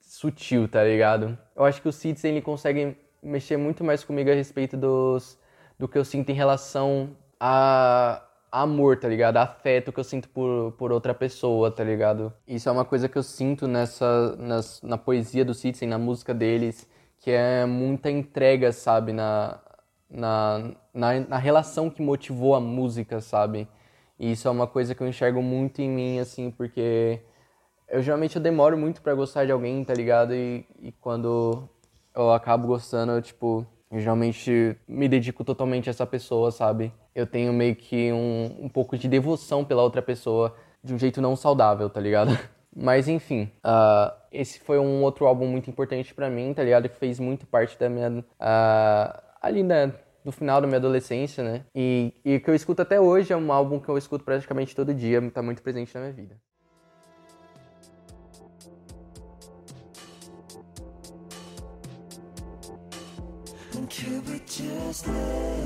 sutil, 0.00 0.66
tá 0.66 0.82
ligado? 0.82 1.38
Eu 1.54 1.64
acho 1.64 1.82
que 1.82 1.88
o 1.88 1.92
Citizen 1.92 2.32
ele 2.32 2.42
consegue 2.42 2.96
mexer 3.22 3.58
muito 3.58 3.84
mais 3.84 4.02
comigo 4.02 4.30
a 4.30 4.34
respeito 4.34 4.76
dos 4.78 5.38
do 5.78 5.88
que 5.88 5.98
eu 5.98 6.04
sinto 6.04 6.30
em 6.30 6.34
relação 6.34 7.16
a 7.40 8.22
amor, 8.50 8.98
tá 8.98 9.08
ligado? 9.08 9.36
Afeto 9.38 9.92
que 9.92 9.98
eu 9.98 10.04
sinto 10.04 10.28
por, 10.28 10.72
por 10.78 10.92
outra 10.92 11.12
pessoa, 11.12 11.70
tá 11.70 11.82
ligado? 11.82 12.32
Isso 12.46 12.68
é 12.68 12.72
uma 12.72 12.84
coisa 12.84 13.08
que 13.08 13.18
eu 13.18 13.22
sinto 13.22 13.66
nessa, 13.66 14.36
nas, 14.36 14.80
na 14.82 14.96
poesia 14.96 15.44
do 15.44 15.52
Citizen, 15.54 15.88
na 15.88 15.98
música 15.98 16.32
deles, 16.32 16.88
que 17.18 17.30
é 17.32 17.66
muita 17.66 18.10
entrega, 18.10 18.72
sabe? 18.72 19.12
Na, 19.12 19.60
na, 20.08 20.70
na, 20.92 21.20
na 21.20 21.38
relação 21.38 21.90
que 21.90 22.00
motivou 22.00 22.54
a 22.54 22.60
música, 22.60 23.20
sabe? 23.20 23.68
E 24.18 24.32
isso 24.32 24.46
é 24.46 24.50
uma 24.50 24.66
coisa 24.66 24.94
que 24.94 25.02
eu 25.02 25.08
enxergo 25.08 25.42
muito 25.42 25.82
em 25.82 25.90
mim, 25.90 26.18
assim, 26.20 26.50
porque 26.50 27.20
eu 27.88 28.02
geralmente 28.02 28.36
eu 28.36 28.42
demoro 28.42 28.78
muito 28.78 29.02
para 29.02 29.14
gostar 29.14 29.44
de 29.44 29.52
alguém, 29.52 29.84
tá 29.84 29.94
ligado? 29.94 30.34
E, 30.34 30.66
e 30.80 30.92
quando 30.92 31.68
eu 32.14 32.32
acabo 32.32 32.68
gostando, 32.68 33.12
eu, 33.12 33.22
tipo, 33.22 33.66
eu 33.90 34.00
geralmente 34.00 34.76
me 34.86 35.08
dedico 35.08 35.42
totalmente 35.44 35.88
a 35.88 35.92
essa 35.92 36.06
pessoa, 36.06 36.52
sabe? 36.52 36.92
Eu 37.14 37.26
tenho 37.26 37.52
meio 37.52 37.76
que 37.76 38.12
um, 38.12 38.64
um 38.64 38.68
pouco 38.68 38.98
de 38.98 39.08
devoção 39.08 39.64
pela 39.64 39.82
outra 39.82 40.02
pessoa 40.02 40.54
de 40.82 40.92
um 40.92 40.98
jeito 40.98 41.20
não 41.20 41.36
saudável, 41.36 41.88
tá 41.88 42.00
ligado? 42.00 42.36
Mas 42.76 43.06
enfim, 43.06 43.50
uh, 43.64 44.12
esse 44.32 44.58
foi 44.58 44.78
um 44.80 45.02
outro 45.02 45.26
álbum 45.26 45.46
muito 45.46 45.70
importante 45.70 46.12
para 46.12 46.28
mim, 46.28 46.52
tá 46.52 46.62
ligado? 46.64 46.88
Que 46.88 46.96
fez 46.96 47.20
muito 47.20 47.46
parte 47.46 47.78
da 47.78 47.88
minha. 47.88 48.10
Uh, 48.10 49.22
ali 49.40 49.62
né, 49.62 49.92
do 50.24 50.32
final 50.32 50.60
da 50.60 50.66
minha 50.66 50.78
adolescência, 50.78 51.44
né? 51.44 51.64
E, 51.74 52.12
e 52.24 52.40
que 52.40 52.50
eu 52.50 52.54
escuto 52.54 52.82
até 52.82 53.00
hoje, 53.00 53.32
é 53.32 53.36
um 53.36 53.52
álbum 53.52 53.78
que 53.78 53.88
eu 53.88 53.96
escuto 53.96 54.24
praticamente 54.24 54.74
todo 54.74 54.92
dia, 54.92 55.20
tá 55.30 55.40
muito 55.40 55.62
presente 55.62 55.94
na 55.94 56.00
minha 56.00 56.12
vida. 56.12 56.36
Could 63.94 64.28
we 64.28 64.40
just 64.44 65.06
lay 65.06 65.63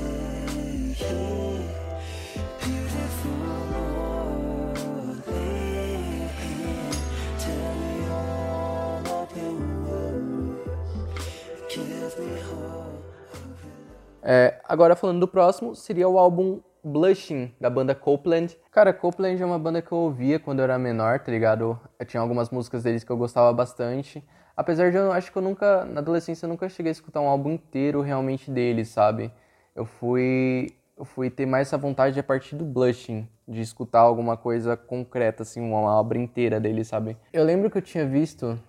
É, 14.21 14.61
agora 14.63 14.95
falando 14.95 15.21
do 15.21 15.27
próximo, 15.27 15.75
seria 15.75 16.07
o 16.07 16.19
álbum 16.19 16.61
Blushing, 16.83 17.51
da 17.59 17.69
banda 17.69 17.95
Copeland. 17.95 18.55
Cara, 18.71 18.93
Copeland 18.93 19.41
é 19.41 19.45
uma 19.45 19.57
banda 19.57 19.81
que 19.81 19.91
eu 19.91 19.97
ouvia 19.97 20.39
quando 20.39 20.59
eu 20.59 20.65
era 20.65 20.77
menor, 20.77 21.19
tá 21.19 21.31
ligado? 21.31 21.79
Eu 21.97 22.05
tinha 22.05 22.21
algumas 22.21 22.49
músicas 22.49 22.83
deles 22.83 23.03
que 23.03 23.11
eu 23.11 23.17
gostava 23.17 23.51
bastante. 23.51 24.23
Apesar 24.55 24.91
de 24.91 24.97
eu 24.97 25.11
acho 25.11 25.31
que 25.31 25.37
eu 25.37 25.41
nunca, 25.41 25.83
na 25.85 25.99
adolescência, 25.99 26.45
eu 26.45 26.49
nunca 26.49 26.69
cheguei 26.69 26.89
a 26.89 26.91
escutar 26.91 27.21
um 27.21 27.27
álbum 27.27 27.51
inteiro 27.51 28.01
realmente 28.01 28.51
deles, 28.51 28.89
sabe? 28.89 29.31
Eu 29.75 29.85
fui, 29.85 30.67
eu 30.99 31.05
fui 31.05 31.29
ter 31.29 31.45
mais 31.45 31.69
essa 31.69 31.77
vontade 31.77 32.19
a 32.19 32.23
partir 32.23 32.57
do 32.57 32.65
Blushing, 32.65 33.25
de 33.47 33.61
escutar 33.61 34.01
alguma 34.01 34.35
coisa 34.35 34.75
concreta, 34.75 35.43
assim, 35.43 35.61
uma 35.61 35.97
obra 35.97 36.17
inteira 36.17 36.59
deles, 36.59 36.89
sabe? 36.89 37.15
Eu 37.31 37.45
lembro 37.45 37.71
que 37.71 37.77
eu 37.77 37.81
tinha 37.81 38.05
visto 38.05 38.59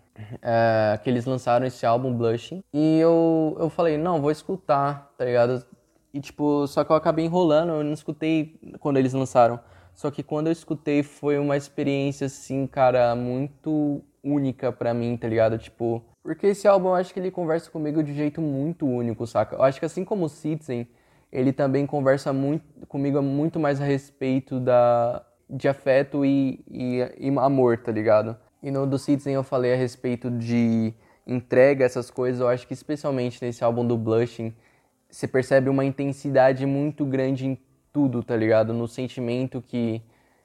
é, 0.40 0.96
que 1.02 1.10
eles 1.10 1.24
lançaram 1.24 1.66
esse 1.66 1.84
álbum 1.84 2.16
Blushing 2.16 2.62
e 2.72 3.00
eu, 3.00 3.56
eu 3.58 3.68
falei, 3.68 3.98
não, 3.98 4.22
vou 4.22 4.30
escutar, 4.30 5.12
tá 5.18 5.24
ligado? 5.24 5.64
E 6.14 6.20
tipo, 6.20 6.68
só 6.68 6.84
que 6.84 6.92
eu 6.92 6.96
acabei 6.96 7.24
enrolando, 7.24 7.72
eu 7.72 7.84
não 7.84 7.92
escutei 7.92 8.60
quando 8.78 8.98
eles 8.98 9.12
lançaram. 9.12 9.58
Só 9.92 10.08
que 10.08 10.22
quando 10.22 10.46
eu 10.46 10.52
escutei 10.52 11.02
foi 11.02 11.36
uma 11.36 11.56
experiência 11.56 12.26
assim, 12.26 12.64
cara, 12.66 13.14
muito 13.16 14.02
única 14.22 14.70
para 14.70 14.94
mim, 14.94 15.16
tá 15.16 15.26
ligado? 15.26 15.58
Tipo, 15.58 16.02
porque 16.22 16.48
esse 16.48 16.68
álbum 16.68 16.88
eu 16.88 16.94
acho 16.94 17.12
que 17.12 17.18
ele 17.18 17.30
conversa 17.30 17.70
comigo 17.70 18.02
de 18.02 18.12
um 18.12 18.14
jeito 18.14 18.40
muito 18.40 18.86
único, 18.86 19.26
saca? 19.26 19.56
Eu 19.56 19.62
acho 19.62 19.80
que 19.80 19.86
assim 19.86 20.04
como 20.04 20.26
o 20.26 20.28
Citizen, 20.28 20.86
ele 21.32 21.52
também 21.52 21.86
conversa 21.86 22.32
muito 22.32 22.64
comigo 22.86 23.22
muito 23.22 23.58
mais 23.60 23.80
a 23.80 23.84
respeito 23.84 24.58
da 24.58 25.24
de 25.48 25.68
afeto 25.68 26.24
e, 26.24 26.64
e, 26.70 26.98
e 27.18 27.38
amor, 27.38 27.78
tá 27.78 27.90
ligado? 27.90 28.36
E 28.62 28.70
no 28.70 28.86
do 28.86 28.98
Citizen 28.98 29.34
eu 29.34 29.42
falei 29.42 29.72
a 29.72 29.76
respeito 29.76 30.30
de 30.30 30.94
entrega, 31.26 31.84
essas 31.84 32.10
coisas. 32.10 32.40
Eu 32.40 32.48
acho 32.48 32.66
que 32.66 32.74
especialmente 32.74 33.44
nesse 33.44 33.64
álbum 33.64 33.86
do 33.86 33.96
Blushing, 33.96 34.54
você 35.10 35.26
percebe 35.26 35.68
uma 35.68 35.84
intensidade 35.84 36.64
muito 36.66 37.04
grande 37.04 37.46
em 37.46 37.58
tudo, 37.92 38.22
tá 38.22 38.36
ligado? 38.36 38.72
No 38.72 38.86
sentimento 38.86 39.60
que 39.60 40.02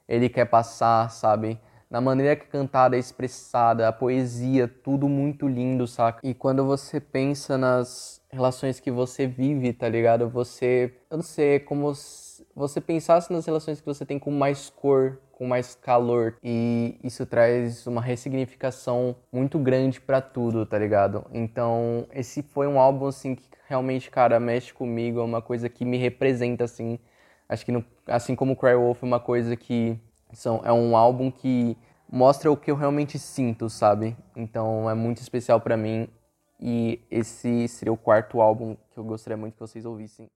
ele 0.08 0.30
quer 0.30 0.46
passar, 0.46 1.10
sabe? 1.12 1.60
Na 1.90 2.02
maneira 2.02 2.36
que 2.36 2.48
cantada 2.48 2.96
é 2.96 3.00
expressada, 3.00 3.88
a 3.88 3.94
poesia, 3.94 4.68
tudo 4.68 5.08
muito 5.08 5.48
lindo, 5.48 5.88
saca? 5.88 6.20
E 6.24 6.34
quando 6.34 6.66
você 6.66 7.00
pensa 7.00 7.58
nas 7.58 8.22
relações 8.32 8.80
que 8.80 8.92
você 8.92 9.28
vive, 9.28 9.74
tá 9.74 9.88
ligado? 9.88 10.30
Você, 10.30 10.94
eu 11.10 11.18
não 11.18 11.24
sei, 11.24 11.56
é 11.56 11.60
como 11.60 11.94
se 11.96 12.46
você 12.56 12.82
pensasse 12.82 13.32
nas 13.32 13.46
relações 13.46 13.80
que 13.80 13.86
você 13.86 14.06
tem 14.06 14.20
com 14.20 14.32
mais 14.32 14.70
cor, 14.70 15.20
com 15.32 15.46
mais 15.46 15.76
calor 15.76 16.38
e 16.44 16.98
isso 17.04 17.26
traz 17.26 17.86
uma 17.88 18.02
ressignificação 18.02 19.16
muito 19.32 19.60
grande 19.60 20.00
para 20.00 20.22
tudo, 20.22 20.66
tá 20.66 20.78
ligado? 20.78 21.26
Então, 21.32 22.08
esse 22.14 22.42
foi 22.42 22.68
um 22.68 22.80
álbum 22.80 23.08
assim 23.08 23.36
que 23.36 23.44
realmente, 23.68 24.10
cara, 24.10 24.40
mexe 24.40 24.74
comigo, 24.74 25.20
é 25.20 25.24
uma 25.24 25.42
coisa 25.42 25.68
que 25.70 25.84
me 25.86 25.98
representa 25.98 26.64
assim. 26.64 27.00
Acho 27.48 27.66
que 27.66 27.72
no, 27.72 27.86
assim 28.08 28.36
como 28.36 28.56
Cry 28.56 28.76
Wolf 28.76 29.04
é 29.04 29.06
uma 29.06 29.20
coisa 29.20 29.56
que 29.56 30.00
são, 30.36 30.62
é 30.64 30.72
um 30.72 30.96
álbum 30.96 31.32
que 31.32 31.78
mostra 32.12 32.52
o 32.52 32.58
que 32.58 32.70
eu 32.70 32.76
realmente 32.76 33.18
sinto, 33.18 33.70
sabe? 33.70 34.16
Então 34.36 34.90
é 34.90 34.94
muito 34.94 35.22
especial 35.22 35.60
para 35.60 35.76
mim 35.76 36.08
e 36.60 37.02
esse 37.10 37.68
seria 37.68 37.92
o 37.92 37.98
quarto 37.98 38.42
álbum 38.42 38.76
que 38.92 38.98
eu 38.98 39.04
gostaria 39.04 39.38
muito 39.38 39.54
que 39.54 39.60
vocês 39.60 39.86
ouvissem. 39.86 40.30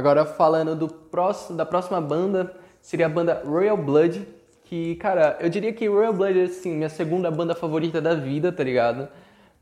Agora 0.00 0.24
falando 0.24 0.74
do 0.74 0.88
próximo, 0.88 1.58
da 1.58 1.66
próxima 1.66 2.00
banda, 2.00 2.56
seria 2.80 3.04
a 3.04 3.08
banda 3.10 3.42
Royal 3.44 3.76
Blood, 3.76 4.26
que, 4.64 4.94
cara, 4.94 5.36
eu 5.40 5.50
diria 5.50 5.74
que 5.74 5.86
Royal 5.86 6.14
Blood 6.14 6.40
é, 6.40 6.44
assim, 6.44 6.74
minha 6.74 6.88
segunda 6.88 7.30
banda 7.30 7.54
favorita 7.54 8.00
da 8.00 8.14
vida, 8.14 8.50
tá 8.50 8.64
ligado? 8.64 9.10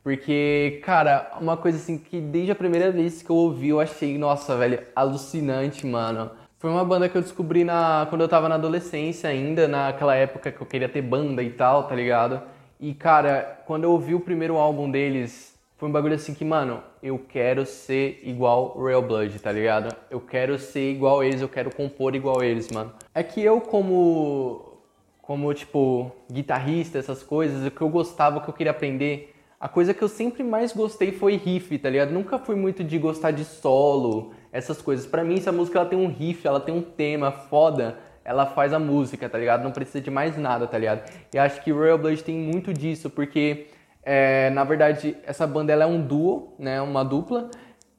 Porque, 0.00 0.80
cara, 0.84 1.32
uma 1.40 1.56
coisa 1.56 1.76
assim 1.76 1.98
que 1.98 2.20
desde 2.20 2.52
a 2.52 2.54
primeira 2.54 2.92
vez 2.92 3.20
que 3.20 3.28
eu 3.28 3.34
ouvi 3.34 3.70
eu 3.70 3.80
achei, 3.80 4.16
nossa, 4.16 4.56
velho, 4.56 4.80
alucinante, 4.94 5.84
mano. 5.84 6.30
Foi 6.60 6.70
uma 6.70 6.84
banda 6.84 7.08
que 7.08 7.18
eu 7.18 7.22
descobri 7.22 7.64
na, 7.64 8.06
quando 8.08 8.20
eu 8.20 8.28
tava 8.28 8.48
na 8.48 8.54
adolescência 8.54 9.28
ainda, 9.28 9.66
naquela 9.66 10.14
época 10.14 10.52
que 10.52 10.60
eu 10.60 10.66
queria 10.68 10.88
ter 10.88 11.02
banda 11.02 11.42
e 11.42 11.50
tal, 11.50 11.88
tá 11.88 11.96
ligado? 11.96 12.40
E, 12.78 12.94
cara, 12.94 13.60
quando 13.66 13.82
eu 13.82 13.90
ouvi 13.90 14.14
o 14.14 14.20
primeiro 14.20 14.56
álbum 14.56 14.88
deles, 14.88 15.57
foi 15.78 15.88
um 15.88 15.92
bagulho 15.92 16.14
assim 16.14 16.34
que, 16.34 16.44
mano, 16.44 16.82
eu 17.02 17.18
quero 17.18 17.64
ser 17.64 18.20
igual 18.24 18.74
Royal 18.76 19.00
Blood, 19.00 19.38
tá 19.38 19.52
ligado? 19.52 19.94
Eu 20.10 20.20
quero 20.20 20.58
ser 20.58 20.90
igual 20.90 21.22
eles, 21.22 21.40
eu 21.40 21.48
quero 21.48 21.74
compor 21.74 22.14
igual 22.14 22.42
eles, 22.42 22.68
mano. 22.70 22.92
É 23.14 23.22
que 23.22 23.40
eu, 23.40 23.60
como, 23.60 24.80
como 25.22 25.54
tipo, 25.54 26.10
guitarrista, 26.30 26.98
essas 26.98 27.22
coisas, 27.22 27.64
o 27.64 27.70
que 27.70 27.80
eu 27.80 27.88
gostava, 27.88 28.38
o 28.38 28.40
que 28.42 28.50
eu 28.50 28.54
queria 28.54 28.72
aprender 28.72 29.34
a 29.60 29.68
coisa 29.68 29.92
que 29.92 30.02
eu 30.02 30.08
sempre 30.08 30.44
mais 30.44 30.72
gostei 30.72 31.10
foi 31.10 31.34
riff, 31.34 31.76
tá 31.78 31.90
ligado? 31.90 32.10
Nunca 32.10 32.38
fui 32.38 32.54
muito 32.54 32.84
de 32.84 32.96
gostar 32.96 33.32
de 33.32 33.44
solo, 33.44 34.32
essas 34.52 34.80
coisas. 34.80 35.04
Para 35.04 35.24
mim, 35.24 35.40
se 35.40 35.48
a 35.48 35.52
música 35.52 35.80
ela 35.80 35.88
tem 35.88 35.98
um 35.98 36.06
riff, 36.06 36.46
ela 36.46 36.60
tem 36.60 36.72
um 36.72 36.82
tema 36.82 37.32
foda, 37.32 37.98
ela 38.24 38.46
faz 38.46 38.72
a 38.72 38.78
música, 38.78 39.28
tá 39.28 39.36
ligado? 39.36 39.64
Não 39.64 39.72
precisa 39.72 40.00
de 40.00 40.10
mais 40.12 40.36
nada, 40.36 40.66
tá 40.68 40.78
ligado? 40.78 41.08
E 41.34 41.38
acho 41.38 41.60
que 41.62 41.72
Royal 41.72 41.98
Blood 41.98 42.22
tem 42.22 42.36
muito 42.36 42.72
disso, 42.72 43.10
porque 43.10 43.66
é, 44.10 44.48
na 44.48 44.64
verdade 44.64 45.18
essa 45.26 45.46
banda 45.46 45.70
ela 45.70 45.84
é 45.84 45.86
um 45.86 46.00
duo, 46.00 46.54
né? 46.58 46.80
Uma 46.80 47.04
dupla, 47.04 47.50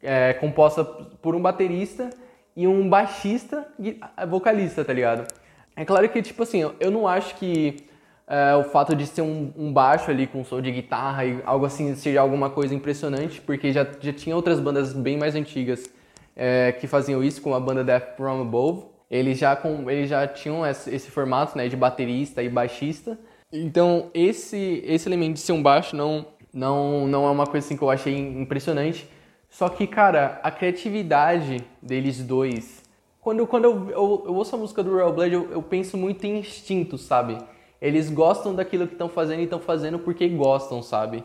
é, 0.02 0.34
composta 0.34 0.84
por 0.84 1.36
um 1.36 1.42
baterista 1.42 2.10
e 2.56 2.68
um 2.68 2.90
baixista 2.90 3.68
vocalista, 4.28 4.84
tá 4.84 4.92
ligado? 4.92 5.32
É 5.76 5.86
claro 5.86 6.10
que, 6.10 6.20
tipo 6.24 6.42
assim, 6.42 6.68
eu 6.80 6.90
não 6.90 7.08
acho 7.08 7.36
que 7.36 7.86
é, 8.28 8.56
o 8.56 8.64
fato 8.64 8.96
de 8.96 9.06
ser 9.06 9.22
um, 9.22 9.54
um, 9.56 9.72
baixo 9.72 10.10
ali 10.10 10.26
com 10.26 10.44
som 10.44 10.60
de 10.60 10.72
guitarra 10.72 11.26
e 11.26 11.44
algo 11.46 11.68
assim 11.68 11.94
seja 11.96 12.22
alguma 12.22 12.50
coisa 12.50 12.74
impressionante, 12.74 13.40
porque 13.40 13.72
já, 13.72 13.86
já 14.02 14.12
tinha 14.12 14.36
outras 14.36 14.60
bandas 14.60 14.92
bem 14.94 15.16
mais 15.16 15.36
antigas 15.36 15.84
é, 16.36 16.72
que 16.72 16.88
faziam 16.88 17.24
isso, 17.24 17.40
com 17.40 17.54
a 17.54 17.60
banda 17.60 17.84
Death 17.84 18.18
From 18.18 18.42
Above. 18.42 18.86
Eles 19.12 19.38
já, 19.38 19.56
com, 19.56 19.88
eles 19.92 20.10
já 20.10 20.28
tinham 20.28 20.66
esse, 20.66 20.94
esse 20.94 21.12
formato 21.12 21.56
né, 21.56 21.68
de 21.68 21.78
baterista 21.78 22.42
e 22.42 22.50
baixista. 22.50 23.16
Então, 23.52 24.10
esse, 24.14 24.84
esse 24.86 25.08
elemento 25.08 25.34
de 25.34 25.40
ser 25.40 25.54
um 25.54 25.64
baixo 25.64 25.96
não, 25.96 26.26
não, 26.54 27.08
não 27.08 27.26
é 27.26 27.32
uma 27.32 27.46
coisa 27.46 27.66
assim 27.66 27.78
que 27.78 27.84
eu 27.84 27.90
achei 27.90 28.18
impressionante. 28.18 29.10
Só 29.50 29.68
que, 29.70 29.88
cara, 29.88 30.40
a 30.44 30.52
criatividade 30.52 31.64
deles 31.82 32.24
dois. 32.24 32.84
Quando, 33.20 33.46
quando 33.48 33.66
eu, 33.66 33.90
eu, 33.90 34.24
eu 34.28 34.36
ouço 34.36 34.56
a 34.56 34.60
música 34.60 34.84
do 34.84 34.92
Royal 34.92 35.14
Blood, 35.14 35.34
eu, 35.34 35.52
eu 35.52 35.62
penso 35.64 35.98
muito 35.98 36.26
em 36.26 36.40
instinto, 36.40 36.98
sabe? 36.98 37.38
eles 37.82 38.10
gostam 38.10 38.54
daquilo 38.54 38.88
que 38.88 38.94
estão 38.94 39.10
fazendo 39.10 39.40
e 39.40 39.44
estão 39.44 39.60
fazendo 39.60 40.00
porque 40.00 40.28
gostam, 40.28 40.82
sabe? 40.82 41.24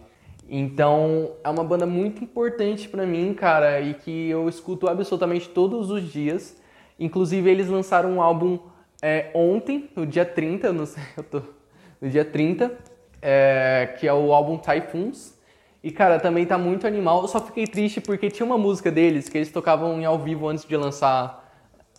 Então, 0.49 1.33
é 1.43 1.49
uma 1.49 1.65
banda 1.65 1.87
muito 1.87 2.23
importante 2.23 2.89
para 2.89 3.07
mim, 3.07 3.33
cara, 3.35 3.81
e 3.81 3.95
que 3.95 4.29
eu 4.29 4.49
escuto 4.49 4.89
absolutamente 4.89 5.49
todos 5.49 5.91
os 5.91 6.03
dias. 6.13 6.57
Inclusive, 6.99 7.51
eles 7.51 7.69
lançaram 7.69 8.13
um 8.13 8.23
álbum 8.23 8.59
é, 9.03 9.31
ontem, 9.35 9.89
no 9.97 10.07
dia 10.07 10.25
30, 10.25 10.73
não 10.73 10.87
sei, 10.87 11.03
eu 11.17 11.25
tô 11.25 11.43
no 12.05 12.11
dia 12.11 12.25
30, 12.25 12.71
é, 13.23 13.95
que 13.99 14.07
é 14.07 14.13
o 14.13 14.35
álbum 14.35 14.59
Typhoons. 14.59 15.39
E, 15.83 15.91
cara, 15.91 16.21
também 16.21 16.45
tá 16.45 16.59
muito 16.59 16.87
animal. 16.87 17.23
Eu 17.23 17.29
só 17.29 17.41
fiquei 17.41 17.67
triste 17.67 17.99
porque 17.99 18.31
tinha 18.31 18.45
uma 18.45 18.59
música 18.59 18.91
deles 18.91 19.27
que 19.29 19.39
eles 19.39 19.51
tocavam 19.51 19.99
em 19.99 20.05
ao 20.05 20.19
vivo 20.19 20.47
antes 20.47 20.67
de 20.67 20.77
lançar 20.77 21.51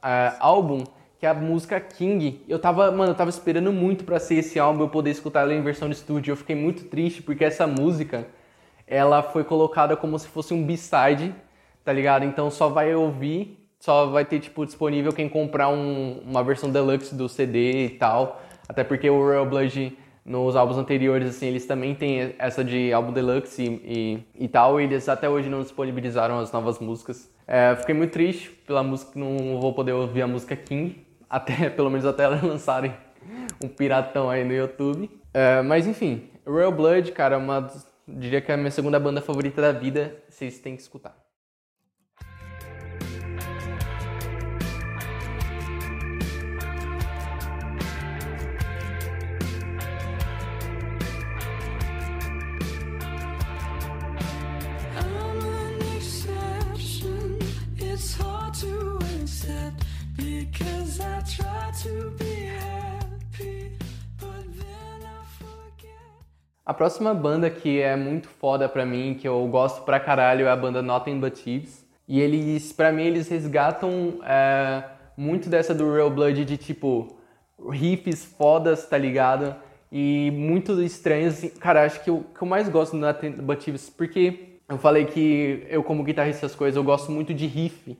é, 0.03 0.33
álbum 0.39 0.83
que 1.17 1.25
é 1.25 1.29
a 1.29 1.33
música 1.33 1.79
King. 1.79 2.43
Eu 2.47 2.59
tava, 2.59 2.91
mano, 2.91 3.11
eu 3.11 3.15
tava 3.15 3.29
esperando 3.31 3.71
muito 3.71 4.03
para 4.03 4.19
ser 4.19 4.35
esse 4.35 4.59
álbum 4.59 4.81
eu 4.83 4.89
poder 4.89 5.09
escutar 5.09 5.41
ela 5.41 5.53
em 5.53 5.61
versão 5.63 5.89
de 5.89 5.95
estúdio. 5.95 6.33
Eu 6.33 6.35
fiquei 6.35 6.55
muito 6.55 6.83
triste 6.85 7.23
porque 7.23 7.43
essa 7.43 7.65
música, 7.65 8.27
ela 8.85 9.23
foi 9.23 9.43
colocada 9.43 9.95
como 9.95 10.19
se 10.19 10.27
fosse 10.27 10.53
um 10.53 10.63
B-side, 10.63 11.33
tá 11.83 11.91
ligado? 11.91 12.25
Então 12.25 12.51
só 12.51 12.69
vai 12.69 12.93
ouvir, 12.93 13.57
só 13.79 14.07
vai 14.07 14.23
ter 14.25 14.39
tipo 14.39 14.65
disponível 14.65 15.11
quem 15.13 15.27
comprar 15.27 15.69
um, 15.69 16.19
uma 16.19 16.43
versão 16.43 16.69
deluxe 16.69 17.15
do 17.15 17.27
CD 17.27 17.85
e 17.85 17.89
tal. 17.91 18.41
Até 18.67 18.83
porque 18.83 19.09
o 19.09 19.19
Royal 19.19 19.45
Blood 19.45 19.97
nos 20.25 20.55
álbuns 20.55 20.77
anteriores, 20.77 21.29
assim, 21.29 21.45
eles 21.47 21.67
também 21.67 21.93
têm 21.93 22.33
essa 22.39 22.63
de 22.63 22.91
álbum 22.91 23.13
deluxe 23.13 23.63
e, 23.63 24.25
e, 24.37 24.45
e 24.45 24.47
tal, 24.47 24.81
e 24.81 24.85
eles 24.85 25.07
até 25.07 25.29
hoje 25.29 25.49
não 25.49 25.61
disponibilizaram 25.61 26.39
as 26.39 26.51
novas 26.51 26.79
músicas. 26.79 27.31
É, 27.47 27.75
fiquei 27.75 27.93
muito 27.93 28.11
triste 28.11 28.49
pela 28.65 28.81
música, 28.81 29.11
não 29.19 29.59
vou 29.59 29.71
poder 29.73 29.91
ouvir 29.91 30.23
a 30.23 30.27
música 30.27 30.55
King, 30.55 31.05
até 31.29 31.69
pelo 31.69 31.91
menos 31.91 32.05
até 32.05 32.23
elas 32.23 32.41
lançarem 32.41 32.91
um 33.63 33.67
piratão 33.67 34.29
aí 34.29 34.43
no 34.43 34.53
YouTube. 34.53 35.09
É, 35.31 35.61
mas 35.61 35.85
enfim, 35.85 36.29
Royal 36.45 36.71
Blood, 36.71 37.11
cara, 37.11 37.37
uma 37.37 37.69
diria 38.07 38.41
que 38.41 38.51
é 38.51 38.55
a 38.55 38.57
minha 38.57 38.71
segunda 38.71 38.99
banda 38.99 39.21
favorita 39.21 39.61
da 39.61 39.71
vida, 39.71 40.15
vocês 40.27 40.59
têm 40.59 40.75
que 40.75 40.81
escutar. 40.81 41.24
A 66.65 66.73
próxima 66.73 67.13
banda 67.13 67.47
que 67.47 67.79
é 67.79 67.95
muito 67.95 68.27
foda 68.27 68.67
pra 68.67 68.85
mim, 68.85 69.13
que 69.13 69.27
eu 69.27 69.45
gosto 69.47 69.83
pra 69.83 69.99
caralho, 69.99 70.47
é 70.47 70.49
a 70.49 70.55
banda 70.55 70.81
Nothing 70.81 71.19
But 71.19 71.35
Thieves. 71.35 71.85
E 72.07 72.19
eles, 72.19 72.73
pra 72.73 72.91
mim, 72.91 73.03
eles 73.03 73.29
resgatam 73.29 74.19
é, 74.23 74.83
muito 75.15 75.47
dessa 75.47 75.75
do 75.75 75.93
Real 75.93 76.09
Blood 76.09 76.43
de 76.43 76.57
tipo 76.57 77.17
riffs 77.69 78.25
fodas, 78.25 78.87
tá 78.87 78.97
ligado? 78.97 79.55
E 79.91 80.31
muito 80.31 80.81
estranhos. 80.81 81.43
Cara, 81.59 81.83
acho 81.83 82.03
que 82.03 82.09
o 82.09 82.23
que 82.23 82.41
eu 82.41 82.47
mais 82.47 82.67
gosto 82.67 82.93
do 82.93 82.97
Nothing 82.97 83.31
But 83.33 83.59
Thieves, 83.59 83.89
porque 83.89 84.59
eu 84.67 84.79
falei 84.79 85.05
que 85.05 85.67
eu, 85.69 85.83
como 85.83 86.03
guitarrista, 86.03 86.45
essas 86.45 86.55
coisas, 86.55 86.75
eu 86.75 86.83
gosto 86.83 87.11
muito 87.11 87.31
de 87.31 87.45
riff. 87.45 87.95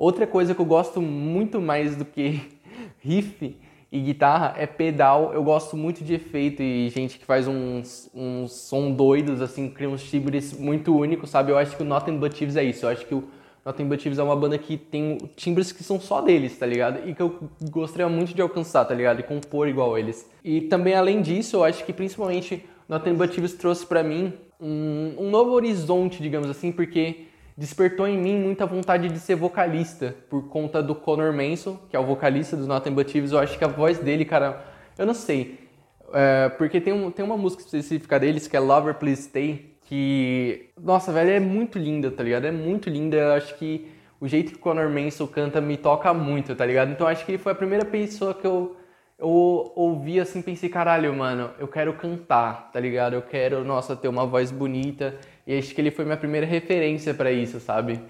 Outra 0.00 0.26
coisa 0.26 0.54
que 0.54 0.60
eu 0.62 0.64
gosto 0.64 1.02
muito 1.02 1.60
mais 1.60 1.94
do 1.94 2.06
que 2.06 2.40
riff 3.04 3.54
e 3.92 4.00
guitarra 4.00 4.54
é 4.56 4.66
pedal. 4.66 5.34
Eu 5.34 5.44
gosto 5.44 5.76
muito 5.76 6.02
de 6.02 6.14
efeito 6.14 6.62
e 6.62 6.88
gente 6.88 7.18
que 7.18 7.26
faz 7.26 7.46
uns, 7.46 8.10
uns 8.14 8.50
som 8.50 8.92
doidos, 8.92 9.42
assim, 9.42 9.68
cria 9.68 9.90
uns 9.90 10.02
timbres 10.02 10.58
muito 10.58 10.96
únicos, 10.96 11.28
sabe? 11.28 11.52
Eu 11.52 11.58
acho 11.58 11.76
que 11.76 11.82
o 11.82 11.84
Nothing 11.84 12.16
But 12.16 12.32
Thieves 12.32 12.56
é 12.56 12.64
isso. 12.64 12.86
Eu 12.86 12.88
acho 12.88 13.04
que 13.04 13.14
o 13.14 13.24
Nothing 13.62 13.88
But 13.88 14.00
Thieves 14.00 14.18
é 14.18 14.22
uma 14.22 14.34
banda 14.34 14.56
que 14.56 14.78
tem 14.78 15.18
timbres 15.36 15.70
que 15.70 15.84
são 15.84 16.00
só 16.00 16.22
deles, 16.22 16.56
tá 16.56 16.64
ligado? 16.64 17.06
E 17.06 17.14
que 17.14 17.20
eu 17.20 17.38
gostaria 17.70 18.08
muito 18.08 18.32
de 18.32 18.40
alcançar, 18.40 18.86
tá 18.86 18.94
ligado? 18.94 19.20
E 19.20 19.22
compor 19.22 19.68
igual 19.68 19.98
eles. 19.98 20.26
E 20.42 20.62
também, 20.62 20.94
além 20.94 21.20
disso, 21.20 21.56
eu 21.56 21.64
acho 21.64 21.84
que 21.84 21.92
principalmente 21.92 22.64
Nothing 22.88 23.16
But 23.16 23.32
Thieves 23.32 23.52
trouxe 23.52 23.84
para 23.84 24.02
mim 24.02 24.32
um, 24.58 25.14
um 25.18 25.30
novo 25.30 25.50
horizonte, 25.50 26.22
digamos 26.22 26.48
assim, 26.48 26.72
porque 26.72 27.28
despertou 27.60 28.08
em 28.08 28.16
mim 28.16 28.40
muita 28.40 28.64
vontade 28.64 29.10
de 29.10 29.18
ser 29.18 29.34
vocalista 29.34 30.16
por 30.30 30.48
conta 30.48 30.82
do 30.82 30.94
Conor 30.94 31.30
Manson, 31.30 31.78
que 31.90 31.94
é 31.94 32.00
o 32.00 32.06
vocalista 32.06 32.56
dos 32.56 32.66
Not 32.66 32.88
Imbatíveis. 32.88 33.32
Eu 33.32 33.38
acho 33.38 33.58
que 33.58 33.62
a 33.62 33.68
voz 33.68 33.98
dele, 33.98 34.24
cara, 34.24 34.64
eu 34.96 35.04
não 35.04 35.12
sei. 35.12 35.68
É, 36.14 36.48
porque 36.48 36.80
tem, 36.80 36.94
um, 36.94 37.10
tem 37.10 37.22
uma 37.22 37.36
música 37.36 37.62
específica 37.62 38.18
deles 38.18 38.48
que 38.48 38.56
é 38.56 38.60
Lover 38.60 38.94
Please 38.94 39.24
Stay, 39.24 39.76
que, 39.82 40.70
nossa, 40.80 41.12
velho, 41.12 41.32
é 41.32 41.38
muito 41.38 41.78
linda, 41.78 42.10
tá 42.10 42.22
ligado? 42.22 42.46
É 42.46 42.50
muito 42.50 42.88
linda. 42.88 43.18
Eu 43.18 43.32
acho 43.34 43.54
que 43.58 43.92
o 44.18 44.26
jeito 44.26 44.52
que 44.52 44.56
o 44.56 44.60
Conor 44.60 44.88
Manson 44.88 45.26
canta 45.26 45.60
me 45.60 45.76
toca 45.76 46.14
muito, 46.14 46.54
tá 46.56 46.64
ligado? 46.64 46.90
Então 46.92 47.06
acho 47.06 47.26
que 47.26 47.32
ele 47.32 47.38
foi 47.38 47.52
a 47.52 47.54
primeira 47.54 47.84
pessoa 47.84 48.32
que 48.32 48.46
eu, 48.46 48.74
eu 49.18 49.28
ouvi 49.76 50.18
assim, 50.18 50.40
pensei, 50.40 50.70
caralho, 50.70 51.14
mano, 51.14 51.50
eu 51.58 51.68
quero 51.68 51.92
cantar, 51.92 52.70
tá 52.72 52.80
ligado? 52.80 53.12
Eu 53.12 53.22
quero, 53.22 53.62
nossa, 53.66 53.94
ter 53.94 54.08
uma 54.08 54.24
voz 54.24 54.50
bonita 54.50 55.14
e 55.46 55.56
acho 55.58 55.74
que 55.74 55.80
ele 55.80 55.90
foi 55.90 56.04
minha 56.04 56.16
primeira 56.16 56.46
referência 56.46 57.14
para 57.14 57.30
isso, 57.32 57.60
sabe? 57.60 58.00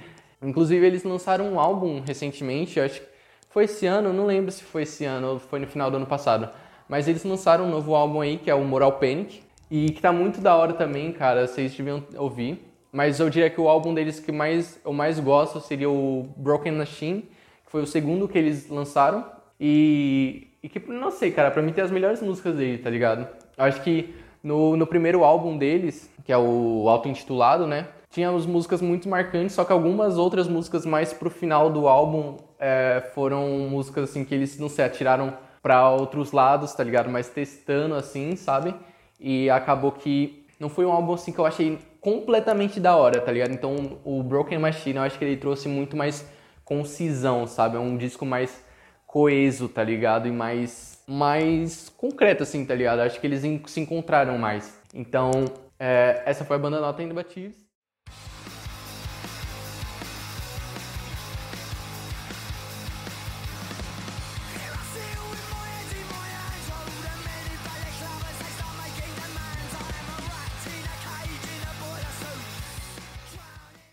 Inclusive, 0.43 0.85
eles 0.87 1.05
lançaram 1.05 1.53
um 1.53 1.61
álbum 1.61 2.01
recentemente, 2.01 2.81
acho 2.81 3.01
que 3.01 3.07
foi 3.51 3.65
esse 3.65 3.87
ano, 3.87 4.13
não 4.13 4.27
lembro 4.27 4.51
se 4.51 4.63
foi 4.63 4.83
esse 4.83 5.05
ano 5.05 5.33
ou 5.33 5.39
foi 5.39 5.59
no 5.59 5.67
final 5.67 5.91
do 5.91 5.97
ano 5.97 6.07
passado. 6.07 6.49
Mas 6.89 7.07
eles 7.07 7.25
lançaram 7.25 7.67
um 7.67 7.71
novo 7.71 7.95
álbum 7.95 8.21
aí, 8.21 8.39
que 8.39 8.51
é 8.51 8.55
o 8.55 8.65
Moral 8.65 8.93
Panic, 8.93 9.43
e 9.71 9.91
que 9.91 10.01
tá 10.01 10.13
muito 10.13 10.41
da 10.41 10.57
hora 10.57 10.73
também, 10.73 11.13
cara, 11.13 11.47
vocês 11.47 11.75
deviam 11.75 12.03
ouvir. 12.17 12.67
Mas 12.93 13.21
eu 13.21 13.31
diria 13.31 13.49
que 13.49 13.61
o 13.61 13.69
álbum 13.69 13.95
deles 13.95 14.19
que 14.19 14.33
mais, 14.33 14.81
eu 14.85 14.93
mais 14.93 15.21
gosto 15.21 15.61
seria 15.61 15.89
o 15.89 16.29
Broken 16.37 16.73
Machine, 16.73 17.23
que 17.23 17.71
foi 17.71 17.83
o 17.83 17.87
segundo 17.87 18.27
que 18.27 18.37
eles 18.37 18.69
lançaram. 18.69 19.25
E, 19.61 20.49
e 20.63 20.69
que, 20.69 20.81
não 20.91 21.11
sei, 21.11 21.31
cara, 21.31 21.51
pra 21.51 21.63
mim 21.63 21.73
tem 21.73 21.85
as 21.85 21.91
melhores 21.91 22.21
músicas 22.21 22.57
dele, 22.57 22.79
tá 22.79 22.91
ligado? 22.91 23.29
Eu 23.57 23.65
acho 23.65 23.83
que 23.83 24.15
no, 24.43 24.77
no 24.77 24.87
primeiro 24.87 25.25
álbum 25.25 25.57
deles, 25.57 26.11
que 26.25 26.33
é 26.33 26.39
o 26.39 26.89
auto-intitulado, 26.89 27.67
né? 27.67 27.89
tinha 28.11 28.29
as 28.29 28.45
músicas 28.45 28.83
muito 28.83 29.09
marcantes, 29.09 29.55
só 29.55 29.65
que 29.65 29.73
algumas 29.73 30.19
outras 30.19 30.49
músicas 30.49 30.85
mais 30.85 31.13
pro 31.13 31.31
final 31.31 31.71
do 31.71 31.87
álbum 31.87 32.37
é, 32.59 33.09
foram 33.15 33.47
músicas 33.71 34.11
assim 34.11 34.25
que 34.25 34.35
eles 34.35 34.59
não 34.59 34.69
se 34.69 34.83
atiraram 34.83 35.33
para 35.63 35.89
outros 35.91 36.33
lados, 36.33 36.75
tá 36.75 36.83
ligado? 36.83 37.09
Mas 37.09 37.29
testando 37.29 37.95
assim, 37.95 38.35
sabe? 38.35 38.75
E 39.21 39.49
acabou 39.49 39.93
que 39.93 40.45
não 40.59 40.69
foi 40.69 40.85
um 40.85 40.93
álbum 40.93 41.15
assim 41.15 41.33
que 41.33 41.39
eu 41.39 41.47
achei 41.47 41.79
completamente 42.01 42.81
da 42.81 42.97
hora, 42.97 43.21
tá 43.21 43.31
ligado? 43.31 43.53
Então 43.53 44.01
o 44.05 44.23
Broken 44.25 44.59
Machine 44.59 44.97
eu 44.97 45.03
acho 45.03 45.19
que 45.19 45.25
ele 45.25 45.37
trouxe 45.37 45.69
muito 45.69 45.97
mais 45.97 46.29
concisão, 46.65 47.47
sabe? 47.47 47.77
É 47.77 47.81
um 47.81 47.97
disco 47.97 48.27
mais 48.27 48.65
coeso, 49.07 49.69
tá 49.69 49.85
ligado? 49.85 50.27
E 50.27 50.33
mais, 50.33 50.90
mais 51.11 51.89
concreto, 51.89 52.45
assim, 52.45 52.65
tá 52.65 52.73
ligado? 52.73 53.01
Acho 53.01 53.21
que 53.21 53.27
eles 53.27 53.43
se 53.67 53.81
encontraram 53.81 54.39
mais. 54.39 54.81
Então, 54.95 55.31
é, 55.77 56.23
essa 56.25 56.45
foi 56.45 56.55
a 56.55 56.59
banda 56.59 56.81
Nota 56.81 57.03
Imbatíveis. 57.03 57.69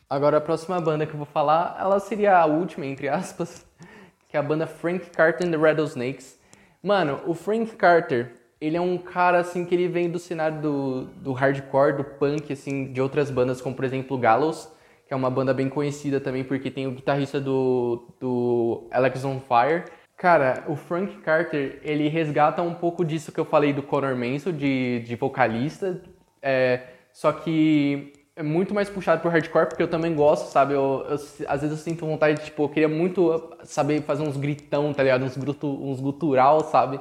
Agora 0.10 0.38
a 0.38 0.42
próxima 0.42 0.80
banda 0.80 1.06
que 1.06 1.12
eu 1.14 1.18
vou 1.18 1.26
falar, 1.26 1.76
ela 1.80 2.00
seria 2.00 2.38
a 2.38 2.46
última, 2.46 2.86
entre 2.86 3.10
aspas, 3.10 3.66
que 4.30 4.38
é 4.38 4.40
a 4.40 4.44
banda 4.44 4.66
Frank 4.68 5.10
Carter 5.10 5.48
and 5.48 5.52
the 5.52 5.58
Rattlesnakes. 5.58 6.37
Mano, 6.82 7.22
o 7.26 7.34
Frank 7.34 7.76
Carter, 7.76 8.34
ele 8.60 8.78
é 8.78 8.82
um 8.82 8.98
cara 8.98 9.40
assim 9.40 9.66
que 9.66 9.76
ele 9.76 9.88
vem 9.88 10.10
do 10.10 10.20
cenário 10.20 10.62
do, 10.62 11.06
do 11.06 11.34
hardcore, 11.34 11.98
do 11.98 12.04
punk, 12.04 12.52
assim, 12.52 12.92
de 12.92 13.02
outras 13.02 13.30
bandas, 13.30 13.62
como 13.62 13.76
por 13.76 13.86
exemplo 13.86 14.18
Gallows, 14.18 14.72
que 15.08 15.14
é 15.14 15.18
uma 15.18 15.30
banda 15.30 15.54
bem 15.54 15.70
conhecida 15.70 16.20
também 16.20 16.44
porque 16.44 16.70
tem 16.70 16.88
o 16.88 16.92
guitarrista 16.92 17.40
do, 17.40 18.08
do 18.20 18.88
Alex 18.92 19.24
on 19.24 19.40
Fire. 19.40 19.86
Cara, 20.18 20.64
o 20.68 20.76
Frank 20.76 21.18
Carter, 21.18 21.80
ele 21.84 22.08
resgata 22.08 22.62
um 22.64 22.74
pouco 22.74 23.06
disso 23.06 23.32
que 23.32 23.40
eu 23.40 23.46
falei 23.46 23.72
do 23.72 23.84
Conor 23.84 24.16
Manson, 24.16 24.52
de, 24.52 25.02
de 25.02 25.16
vocalista, 25.16 26.02
é, 26.42 26.82
só 27.14 27.32
que 27.32 28.14
é 28.38 28.44
muito 28.44 28.72
mais 28.72 28.88
puxado 28.88 29.20
pro 29.20 29.32
hardcore, 29.32 29.68
porque 29.68 29.82
eu 29.82 29.88
também 29.88 30.14
gosto, 30.14 30.52
sabe? 30.52 30.76
Eu, 30.76 31.04
eu, 31.10 31.16
às 31.48 31.62
vezes 31.62 31.72
eu 31.72 31.78
sinto 31.78 32.06
vontade, 32.06 32.46
tipo, 32.46 32.64
eu 32.64 32.70
queria 32.70 32.88
muito 32.88 33.52
saber 33.64 34.04
fazer 34.04 34.22
uns 34.22 34.38
gritão, 34.38 34.94
tá 34.94 35.02
ligado? 35.02 35.26
Uns, 35.26 35.36
gruto, 35.36 35.68
uns 35.68 36.00
gutural, 36.00 36.62
sabe? 36.62 37.00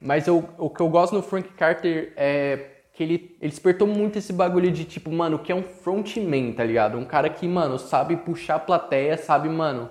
Mas 0.00 0.28
eu, 0.28 0.48
o 0.56 0.70
que 0.70 0.80
eu 0.80 0.88
gosto 0.88 1.12
no 1.12 1.22
Frank 1.22 1.48
Carter 1.54 2.12
é 2.16 2.70
que 2.92 3.02
ele, 3.02 3.36
ele 3.40 3.50
despertou 3.50 3.86
muito 3.88 4.16
esse 4.16 4.32
bagulho 4.32 4.70
de, 4.70 4.84
tipo, 4.84 5.10
mano, 5.10 5.40
que 5.40 5.50
é 5.50 5.54
um 5.54 5.62
frontman, 5.62 6.52
tá 6.52 6.62
ligado? 6.62 6.96
Um 6.96 7.04
cara 7.04 7.28
que, 7.28 7.48
mano, 7.48 7.80
sabe 7.80 8.16
puxar 8.16 8.54
a 8.54 8.60
plateia, 8.60 9.16
sabe, 9.18 9.48
mano... 9.48 9.90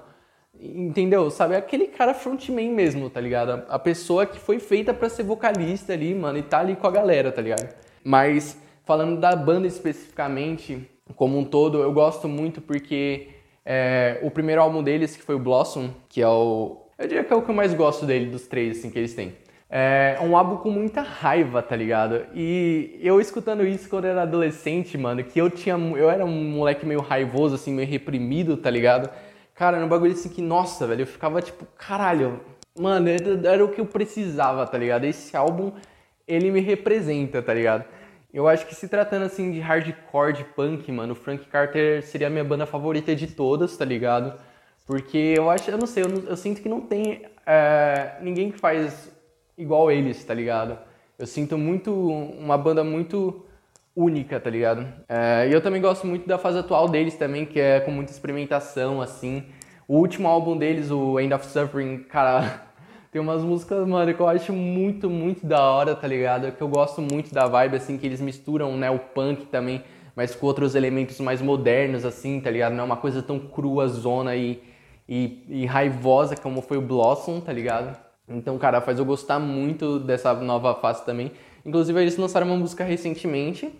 Entendeu? 0.57 1.29
Sabe? 1.29 1.57
Aquele 1.57 1.87
cara 1.87 2.13
frontman 2.13 2.71
mesmo, 2.71 3.09
tá 3.09 3.19
ligado? 3.19 3.63
A 3.67 3.77
pessoa 3.77 4.25
que 4.25 4.39
foi 4.39 4.57
feita 4.57 4.93
para 4.93 5.09
ser 5.09 5.23
vocalista 5.23 5.91
ali, 5.91 6.15
mano, 6.15 6.37
e 6.37 6.41
tá 6.41 6.59
ali 6.59 6.77
com 6.77 6.87
a 6.87 6.91
galera, 6.91 7.29
tá 7.29 7.41
ligado? 7.41 7.75
Mas 8.01 8.57
Falando 8.85 9.19
da 9.19 9.35
banda 9.35 9.67
especificamente, 9.67 10.87
como 11.15 11.37
um 11.37 11.43
todo, 11.43 11.81
eu 11.81 11.91
gosto 11.91 12.27
muito 12.27 12.61
porque 12.61 13.29
é, 13.65 14.19
o 14.21 14.29
primeiro 14.29 14.61
álbum 14.61 14.83
deles, 14.83 15.15
que 15.15 15.23
foi 15.23 15.35
o 15.35 15.39
Blossom, 15.39 15.89
que 16.07 16.21
é 16.21 16.27
o. 16.27 16.83
Eu 16.97 17.07
diria 17.07 17.23
que 17.23 17.33
é 17.33 17.35
o 17.35 17.41
que 17.41 17.49
eu 17.49 17.55
mais 17.55 17.73
gosto 17.73 18.05
dele, 18.05 18.27
dos 18.27 18.47
três, 18.47 18.77
assim, 18.77 18.89
que 18.91 18.99
eles 18.99 19.13
têm. 19.13 19.33
É 19.69 20.17
um 20.21 20.37
álbum 20.37 20.57
com 20.57 20.69
muita 20.69 21.01
raiva, 21.01 21.61
tá 21.61 21.75
ligado? 21.75 22.27
E 22.33 22.97
eu 23.01 23.19
escutando 23.19 23.65
isso 23.65 23.89
quando 23.89 24.05
eu 24.05 24.11
era 24.11 24.21
adolescente, 24.21 24.97
mano, 24.97 25.23
que 25.23 25.39
eu 25.39 25.49
tinha. 25.49 25.75
Eu 25.75 26.09
era 26.09 26.23
um 26.23 26.43
moleque 26.51 26.85
meio 26.85 27.01
raivoso, 27.01 27.55
assim, 27.55 27.73
meio 27.73 27.87
reprimido, 27.87 28.55
tá 28.55 28.69
ligado? 28.69 29.09
Cara, 29.55 29.77
era 29.77 29.85
um 29.85 29.89
bagulho 29.89 30.11
assim 30.11 30.29
que, 30.29 30.41
nossa, 30.41 30.85
velho, 30.85 31.01
eu 31.01 31.07
ficava 31.07 31.41
tipo, 31.41 31.65
caralho, 31.77 32.39
mano, 32.79 33.09
era, 33.09 33.47
era 33.49 33.65
o 33.65 33.69
que 33.69 33.81
eu 33.81 33.85
precisava, 33.85 34.67
tá 34.67 34.77
ligado? 34.77 35.05
Esse 35.05 35.35
álbum, 35.35 35.71
ele 36.27 36.51
me 36.51 36.59
representa, 36.59 37.41
tá 37.41 37.53
ligado? 37.53 37.85
Eu 38.35 38.49
acho 38.49 38.67
que 38.67 38.75
se 38.75 38.89
tratando 38.89 39.23
assim 39.23 39.49
de 39.49 39.61
hardcore, 39.61 40.33
de 40.33 40.43
punk, 40.43 40.91
mano, 40.91 41.13
o 41.13 41.15
Frank 41.15 41.45
Carter 41.45 42.03
seria 42.03 42.27
a 42.27 42.29
minha 42.29 42.43
banda 42.43 42.65
favorita 42.65 43.15
de 43.15 43.27
todas, 43.27 43.77
tá 43.77 43.85
ligado? 43.85 44.37
Porque 44.85 45.33
eu 45.37 45.49
acho, 45.49 45.71
eu 45.71 45.77
não 45.77 45.87
sei, 45.87 46.03
eu, 46.03 46.09
não, 46.09 46.21
eu 46.21 46.35
sinto 46.35 46.61
que 46.61 46.67
não 46.67 46.81
tem 46.81 47.21
é, 47.45 48.17
ninguém 48.19 48.51
que 48.51 48.59
faz 48.59 49.09
igual 49.57 49.89
eles, 49.89 50.21
tá 50.25 50.33
ligado? 50.33 50.77
Eu 51.17 51.25
sinto 51.25 51.57
muito, 51.57 51.93
uma 51.93 52.57
banda 52.57 52.83
muito 52.83 53.45
única, 53.95 54.37
tá 54.37 54.49
ligado? 54.49 54.85
É, 55.07 55.47
e 55.47 55.53
eu 55.53 55.61
também 55.61 55.81
gosto 55.81 56.05
muito 56.05 56.27
da 56.27 56.37
fase 56.37 56.59
atual 56.59 56.89
deles 56.89 57.15
também, 57.15 57.45
que 57.45 57.57
é 57.57 57.79
com 57.79 57.91
muita 57.91 58.11
experimentação, 58.11 59.01
assim. 59.01 59.45
O 59.87 59.95
último 59.95 60.27
álbum 60.27 60.57
deles, 60.57 60.91
o 60.91 61.17
End 61.21 61.33
of 61.33 61.45
Suffering, 61.45 61.99
cara, 61.99 62.63
tem 63.15 63.21
umas 63.21 63.41
músicas, 63.43 63.87
mano, 63.87 64.13
que 64.13 64.19
eu 64.19 64.27
acho 64.27 64.51
muito, 64.51 65.09
muito 65.09 65.45
da 65.45 65.63
hora, 65.63 65.95
tá 65.95 66.05
ligado? 66.05 66.51
Que 66.51 66.61
eu 66.61 66.67
gosto 66.67 67.01
muito 67.01 67.33
da 67.33 67.47
vibe, 67.47 67.77
assim, 67.77 67.97
que 67.97 68.05
eles 68.05 68.19
misturam, 68.19 68.75
né, 68.75 68.91
o 68.91 68.99
punk 68.99 69.45
também, 69.45 69.81
mas 70.13 70.35
com 70.35 70.45
outros 70.45 70.75
elementos 70.75 71.17
mais 71.21 71.41
modernos, 71.41 72.03
assim, 72.03 72.41
tá 72.41 72.51
ligado? 72.51 72.73
Não 72.73 72.81
é 72.81 72.83
uma 72.83 72.97
coisa 72.97 73.23
tão 73.23 73.39
crua, 73.39 73.87
zona 73.87 74.35
e, 74.35 74.61
e, 75.07 75.45
e 75.47 75.65
raivosa 75.65 76.35
como 76.35 76.61
foi 76.61 76.77
o 76.77 76.81
Blossom, 76.81 77.39
tá 77.39 77.53
ligado? 77.53 77.97
Então, 78.27 78.57
cara, 78.57 78.81
faz 78.81 78.99
eu 78.99 79.05
gostar 79.05 79.39
muito 79.39 79.97
dessa 79.97 80.33
nova 80.33 80.75
fase 80.75 81.05
também. 81.05 81.31
Inclusive, 81.65 81.97
eles 82.01 82.17
lançaram 82.17 82.47
uma 82.47 82.57
música 82.57 82.83
recentemente, 82.83 83.73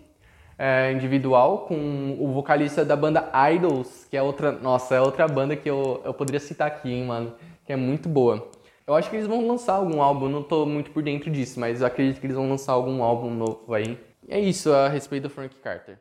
é, 0.58 0.92
individual, 0.92 1.66
com 1.68 2.16
o 2.18 2.32
vocalista 2.32 2.86
da 2.86 2.96
banda 2.96 3.30
Idols, 3.52 4.06
que 4.10 4.16
é 4.16 4.22
outra, 4.22 4.50
nossa, 4.50 4.94
é 4.94 5.00
outra 5.02 5.28
banda 5.28 5.54
que 5.54 5.68
eu, 5.68 6.00
eu 6.06 6.14
poderia 6.14 6.40
citar 6.40 6.68
aqui, 6.68 6.90
hein, 6.90 7.04
mano, 7.04 7.34
que 7.66 7.72
é 7.74 7.76
muito 7.76 8.08
boa. 8.08 8.55
Eu 8.86 8.94
acho 8.94 9.10
que 9.10 9.16
eles 9.16 9.26
vão 9.26 9.44
lançar 9.44 9.72
algum 9.72 10.00
álbum, 10.00 10.28
não 10.28 10.44
tô 10.44 10.64
muito 10.64 10.92
por 10.92 11.02
dentro 11.02 11.28
disso, 11.28 11.58
mas 11.58 11.82
acredito 11.82 12.20
que 12.20 12.26
eles 12.26 12.36
vão 12.36 12.48
lançar 12.48 12.72
algum 12.72 13.02
álbum 13.02 13.30
novo 13.30 13.74
aí. 13.74 13.98
E 14.28 14.32
é 14.32 14.38
isso 14.38 14.72
a 14.72 14.88
respeito 14.88 15.24
do 15.24 15.30
Frank 15.30 15.56
Carter. 15.56 15.98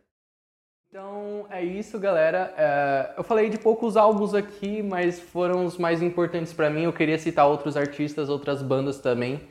Então 0.88 1.48
é 1.50 1.64
isso, 1.64 1.98
galera. 1.98 2.54
É, 2.56 3.16
eu 3.18 3.24
falei 3.24 3.50
de 3.50 3.58
poucos 3.58 3.98
álbuns 3.98 4.36
aqui, 4.36 4.84
mas 4.84 5.20
foram 5.20 5.66
os 5.66 5.80
mais 5.80 6.00
importantes 6.04 6.54
para 6.54 6.70
mim. 6.70 6.84
Eu 6.84 6.94
queria 6.94 7.18
citar 7.18 7.48
outros 7.48 7.76
artistas, 7.76 8.30
outras 8.30 8.62
bandas 8.62 9.00
também, 9.00 9.42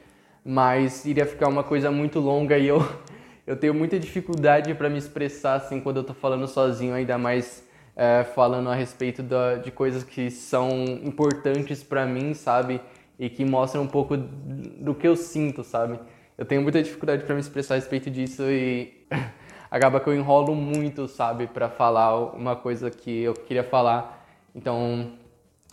mas 0.45 1.05
iria 1.05 1.27
ficar 1.27 1.49
uma 1.49 1.65
coisa 1.65 1.91
muito 1.91 2.21
longa 2.21 2.57
e 2.57 2.69
eu, 2.69 2.79
eu 3.45 3.57
tenho 3.57 3.75
muita 3.75 3.99
dificuldade 3.99 4.73
para 4.75 4.89
me 4.89 4.97
expressar 4.97 5.55
assim 5.55 5.81
quando 5.81 5.97
eu 5.97 6.05
tô 6.05 6.15
falando 6.15 6.47
sozinho, 6.47 6.95
ainda 6.95 7.19
mais 7.19 7.65
é, 7.97 8.23
falando 8.23 8.71
a 8.71 8.75
respeito 8.77 9.25
da, 9.25 9.57
de 9.57 9.73
coisas 9.73 10.05
que 10.05 10.31
são 10.31 10.85
importantes 11.03 11.83
para 11.83 12.07
mim, 12.07 12.33
sabe? 12.33 12.81
E 13.19 13.29
que 13.29 13.45
mostra 13.45 13.81
um 13.81 13.87
pouco 13.87 14.17
do 14.17 14.95
que 14.95 15.07
eu 15.07 15.17
sinto, 15.17 15.63
sabe? 15.63 15.99
Eu 16.37 16.45
tenho 16.45 16.63
muita 16.63 16.83
dificuldade 16.83 17.25
para 17.25 17.35
me 17.35 17.41
expressar 17.41 17.75
a 17.75 17.77
respeito 17.77 18.11
disso 18.11 18.43
e 18.45 19.07
acaba 19.71 20.01
que 20.01 20.09
eu 20.09 20.15
enrolo 20.15 20.55
muito, 20.55 21.07
sabe, 21.07 21.47
para 21.47 21.69
falar 21.69 22.35
uma 22.35 22.57
coisa 22.57 22.91
que 22.91 23.23
eu 23.23 23.35
queria 23.35 23.63
falar. 23.65 24.27
Então, 24.55 25.13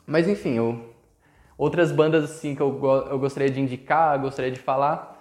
mas 0.06 0.28
enfim, 0.28 0.54
eu, 0.54 0.94
outras 1.58 1.92
bandas 1.92 2.24
assim 2.24 2.56
que 2.56 2.62
eu, 2.62 2.80
eu 3.10 3.20
gostaria 3.20 3.50
de 3.50 3.60
indicar, 3.60 4.20
gostaria 4.20 4.52
de 4.52 4.60
falar, 4.60 5.20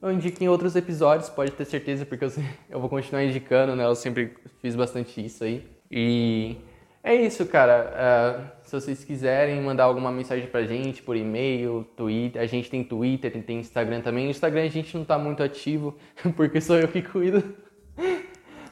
eu 0.00 0.10
indico 0.10 0.42
em 0.42 0.48
outros 0.48 0.74
episódios, 0.74 1.30
pode 1.30 1.52
ter 1.52 1.64
certeza, 1.64 2.04
porque 2.04 2.24
eu, 2.24 2.32
eu 2.68 2.80
vou 2.80 2.88
continuar 2.88 3.22
indicando, 3.22 3.76
né? 3.76 3.84
Eu 3.84 3.94
sempre 3.94 4.34
fiz 4.60 4.74
bastante 4.74 5.24
isso 5.24 5.44
aí. 5.44 5.64
E 5.88 6.56
é 7.02 7.14
isso, 7.14 7.44
cara. 7.46 7.92
Uh, 7.92 8.66
se 8.66 8.80
vocês 8.80 9.04
quiserem 9.04 9.60
mandar 9.60 9.84
alguma 9.84 10.10
mensagem 10.10 10.46
pra 10.46 10.62
gente 10.64 11.02
por 11.02 11.16
e-mail, 11.16 11.84
Twitter, 11.96 12.40
a 12.40 12.46
gente 12.46 12.70
tem 12.70 12.84
Twitter, 12.84 13.30
tem 13.42 13.58
Instagram 13.58 14.00
também. 14.00 14.24
No 14.24 14.30
Instagram 14.30 14.62
a 14.62 14.68
gente 14.68 14.96
não 14.96 15.04
tá 15.04 15.18
muito 15.18 15.42
ativo, 15.42 15.96
porque 16.36 16.60
sou 16.60 16.78
eu 16.78 16.88
que 16.88 17.02
cuido. 17.02 17.54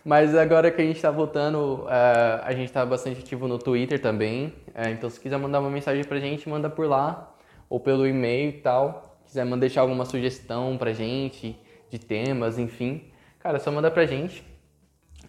Mas 0.04 0.34
agora 0.34 0.70
que 0.70 0.80
a 0.80 0.84
gente 0.84 1.00
tá 1.00 1.10
voltando, 1.10 1.84
uh, 1.84 2.40
a 2.42 2.52
gente 2.52 2.72
tá 2.72 2.86
bastante 2.86 3.20
ativo 3.20 3.46
no 3.46 3.58
Twitter 3.58 4.00
também. 4.00 4.46
Uh, 4.68 4.88
então 4.92 5.10
se 5.10 5.20
quiser 5.20 5.38
mandar 5.38 5.60
uma 5.60 5.70
mensagem 5.70 6.04
pra 6.04 6.18
gente, 6.18 6.48
manda 6.48 6.70
por 6.70 6.86
lá, 6.86 7.34
ou 7.68 7.78
pelo 7.78 8.06
e-mail 8.06 8.50
e 8.50 8.60
tal. 8.60 9.18
Se 9.24 9.32
quiser 9.32 9.44
mandar 9.44 9.60
deixar 9.60 9.82
alguma 9.82 10.04
sugestão 10.04 10.78
pra 10.78 10.92
gente, 10.92 11.58
de 11.90 11.98
temas, 11.98 12.58
enfim. 12.58 13.10
Cara, 13.40 13.58
só 13.58 13.70
manda 13.70 13.90
pra 13.90 14.06
gente. 14.06 14.44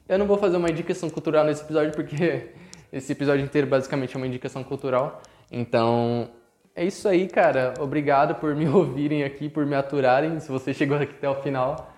Eu 0.07 0.17
não 0.17 0.27
vou 0.27 0.37
fazer 0.37 0.57
uma 0.57 0.69
indicação 0.69 1.09
cultural 1.09 1.43
nesse 1.45 1.63
episódio 1.63 1.93
porque 1.93 2.51
esse 2.91 3.11
episódio 3.11 3.43
inteiro 3.43 3.67
basicamente 3.67 4.15
é 4.15 4.17
uma 4.17 4.27
indicação 4.27 4.63
cultural. 4.63 5.21
Então, 5.51 6.29
é 6.75 6.85
isso 6.85 7.07
aí, 7.07 7.27
cara. 7.27 7.73
Obrigado 7.79 8.35
por 8.35 8.55
me 8.55 8.67
ouvirem 8.69 9.23
aqui, 9.23 9.49
por 9.49 9.65
me 9.65 9.75
aturarem, 9.75 10.39
se 10.39 10.49
você 10.49 10.73
chegou 10.73 10.97
aqui 10.97 11.13
até 11.13 11.29
o 11.29 11.35
final. 11.41 11.93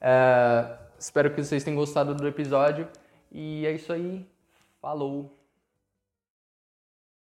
É, 0.00 0.76
espero 0.98 1.30
que 1.30 1.42
vocês 1.42 1.62
tenham 1.62 1.76
gostado 1.76 2.14
do 2.14 2.26
episódio. 2.26 2.88
E 3.30 3.66
é 3.66 3.72
isso 3.72 3.92
aí. 3.92 4.26
Falou! 4.80 5.37